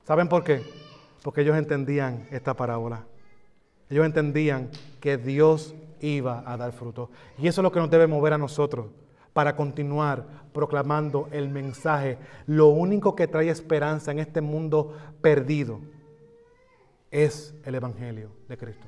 [0.03, 0.63] ¿Saben por qué?
[1.23, 3.05] Porque ellos entendían esta parábola.
[3.89, 7.09] Ellos entendían que Dios iba a dar fruto.
[7.37, 8.87] Y eso es lo que nos debe mover a nosotros
[9.33, 12.17] para continuar proclamando el mensaje.
[12.47, 15.79] Lo único que trae esperanza en este mundo perdido
[17.09, 18.87] es el Evangelio de Cristo.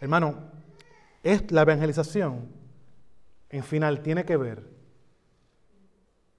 [0.00, 0.34] Hermano,
[1.22, 2.48] es la evangelización,
[3.48, 4.68] en final, tiene que ver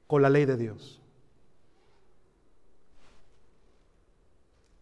[0.06, 1.02] con la ley de Dios.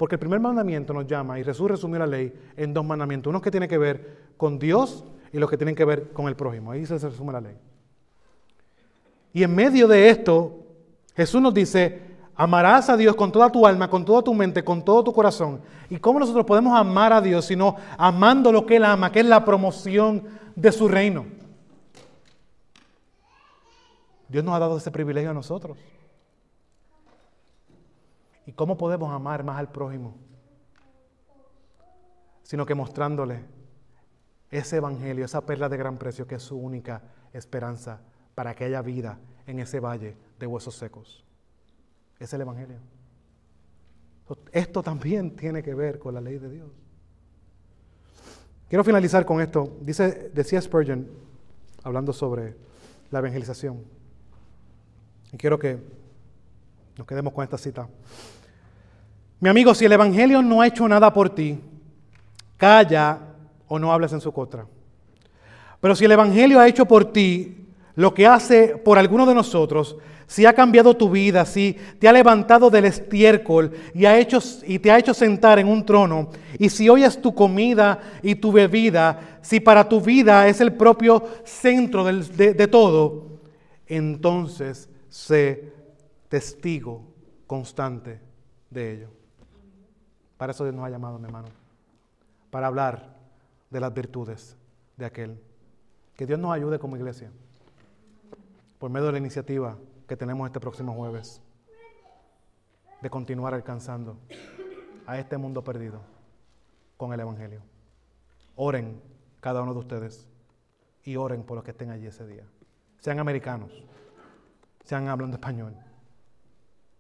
[0.03, 3.41] Porque el primer mandamiento nos llama, y Jesús resumió la ley en dos mandamientos, unos
[3.41, 6.71] que tienen que ver con Dios y los que tienen que ver con el prójimo.
[6.71, 7.55] Ahí se resume la ley.
[9.31, 10.59] Y en medio de esto,
[11.15, 12.01] Jesús nos dice,
[12.35, 15.61] amarás a Dios con toda tu alma, con toda tu mente, con todo tu corazón.
[15.89, 19.25] ¿Y cómo nosotros podemos amar a Dios sino amando lo que Él ama, que es
[19.25, 20.23] la promoción
[20.53, 21.27] de su reino?
[24.27, 25.77] Dios nos ha dado ese privilegio a nosotros.
[28.45, 30.15] ¿Y cómo podemos amar más al prójimo?
[32.43, 33.45] Sino que mostrándole
[34.51, 38.01] ese evangelio, esa perla de gran precio que es su única esperanza
[38.35, 41.23] para que haya vida en ese valle de huesos secos.
[42.19, 42.77] Es el evangelio.
[44.51, 46.71] Esto también tiene que ver con la ley de Dios.
[48.69, 49.77] Quiero finalizar con esto.
[49.81, 51.07] Dice, decía Spurgeon,
[51.83, 52.55] hablando sobre
[53.11, 53.83] la evangelización.
[55.31, 55.79] Y quiero que
[56.97, 57.87] nos quedemos con esta cita.
[59.43, 61.59] Mi amigo, si el Evangelio no ha hecho nada por ti,
[62.55, 63.19] calla
[63.67, 64.65] o no hables en su contra.
[65.81, 69.97] Pero si el Evangelio ha hecho por ti lo que hace por alguno de nosotros,
[70.27, 74.79] si ha cambiado tu vida, si te ha levantado del estiércol y, ha hecho, y
[74.79, 78.49] te ha hecho sentar en un trono, y si hoy es tu comida y tu
[78.49, 83.41] bebida, si para tu vida es el propio centro de, de todo,
[83.87, 85.73] entonces sé
[86.29, 87.01] testigo
[87.45, 88.21] constante
[88.69, 89.22] de ello.
[90.43, 91.47] Para eso Dios nos ha llamado, mi hermano.
[92.51, 93.15] Para hablar
[93.69, 94.57] de las virtudes
[94.97, 95.41] de aquel.
[96.17, 97.31] Que Dios nos ayude como iglesia.
[98.77, 101.41] Por medio de la iniciativa que tenemos este próximo jueves.
[103.01, 104.17] De continuar alcanzando
[105.05, 106.01] a este mundo perdido
[106.97, 107.61] con el Evangelio.
[108.57, 109.01] Oren
[109.39, 110.27] cada uno de ustedes
[111.05, 112.43] y oren por los que estén allí ese día.
[112.99, 113.71] Sean americanos,
[114.83, 115.73] sean hablando español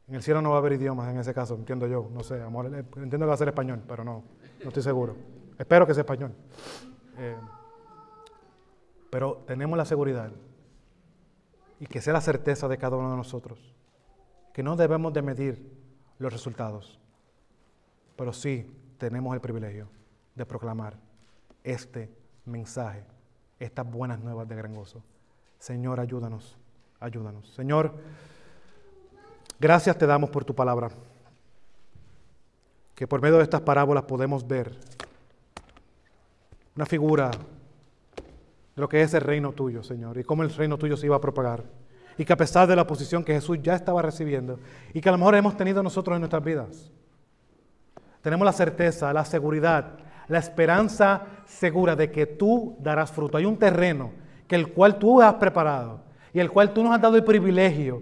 [0.07, 2.09] en el cielo no va a haber idiomas en ese caso, entiendo yo.
[2.13, 4.23] No sé, amor, eh, entiendo que va a ser español, pero no,
[4.61, 5.15] no estoy seguro.
[5.57, 6.33] Espero que sea español.
[7.17, 7.37] Eh,
[9.09, 10.31] pero tenemos la seguridad
[11.79, 13.73] y que sea la certeza de cada uno de nosotros
[14.53, 15.71] que no debemos de medir
[16.19, 16.99] los resultados,
[18.15, 19.89] pero sí tenemos el privilegio
[20.35, 20.97] de proclamar
[21.63, 22.09] este
[22.45, 23.03] mensaje,
[23.59, 25.03] estas buenas nuevas de gran gozo.
[25.57, 26.57] Señor, ayúdanos,
[26.99, 27.49] ayúdanos.
[27.49, 27.95] Señor,
[29.63, 30.89] Gracias te damos por tu palabra,
[32.93, 34.73] que por medio de estas parábolas podemos ver
[36.75, 40.97] una figura de lo que es el reino tuyo, Señor, y cómo el reino tuyo
[40.97, 41.63] se iba a propagar.
[42.17, 44.59] Y que a pesar de la posición que Jesús ya estaba recibiendo,
[44.93, 46.91] y que a lo mejor hemos tenido nosotros en nuestras vidas,
[48.21, 49.97] tenemos la certeza, la seguridad,
[50.27, 53.37] la esperanza segura de que tú darás fruto.
[53.37, 54.11] Hay un terreno
[54.45, 56.01] que el cual tú has preparado
[56.33, 58.01] y el cual tú nos has dado el privilegio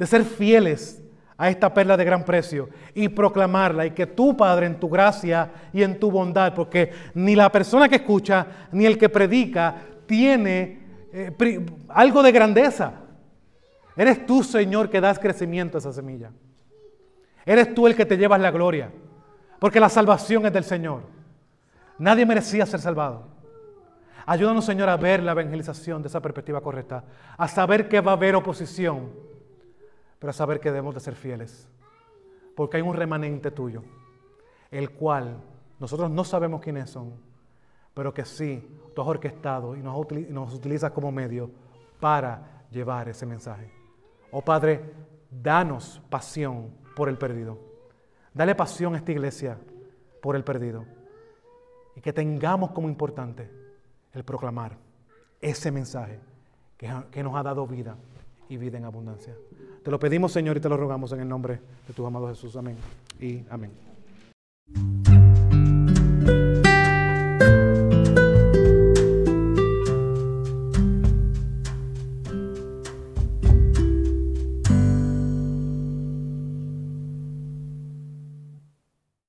[0.00, 0.98] de ser fieles
[1.36, 5.50] a esta perla de gran precio y proclamarla y que tú, Padre, en tu gracia
[5.74, 9.76] y en tu bondad, porque ni la persona que escucha ni el que predica
[10.06, 10.80] tiene
[11.12, 12.94] eh, algo de grandeza.
[13.94, 16.30] Eres tú, Señor, que das crecimiento a esa semilla.
[17.44, 18.90] Eres tú el que te llevas la gloria,
[19.58, 21.02] porque la salvación es del Señor.
[21.98, 23.28] Nadie merecía ser salvado.
[24.24, 27.04] Ayúdanos, Señor, a ver la evangelización de esa perspectiva correcta,
[27.36, 29.28] a saber que va a haber oposición
[30.20, 31.66] pero saber que debemos de ser fieles.
[32.54, 33.82] Porque hay un remanente tuyo,
[34.70, 35.42] el cual
[35.80, 37.14] nosotros no sabemos quiénes son,
[37.94, 38.62] pero que sí,
[38.94, 41.50] tú has orquestado y nos, utilizas como medio
[41.98, 43.72] para llevar ese mensaje.
[44.30, 44.92] Oh Padre,
[45.30, 47.58] danos pasión por el perdido.
[48.32, 49.58] Dale pasión a esta iglesia
[50.20, 50.84] por el perdido.
[51.96, 53.50] Y que tengamos como importante
[54.12, 54.76] el proclamar
[55.40, 56.20] ese mensaje
[56.76, 57.96] que nos ha dado vida
[58.48, 59.34] y vida en abundancia.
[59.82, 62.54] Te lo pedimos, Señor, y te lo rogamos en el nombre de tu amado Jesús.
[62.56, 62.76] Amén
[63.18, 63.70] y amén.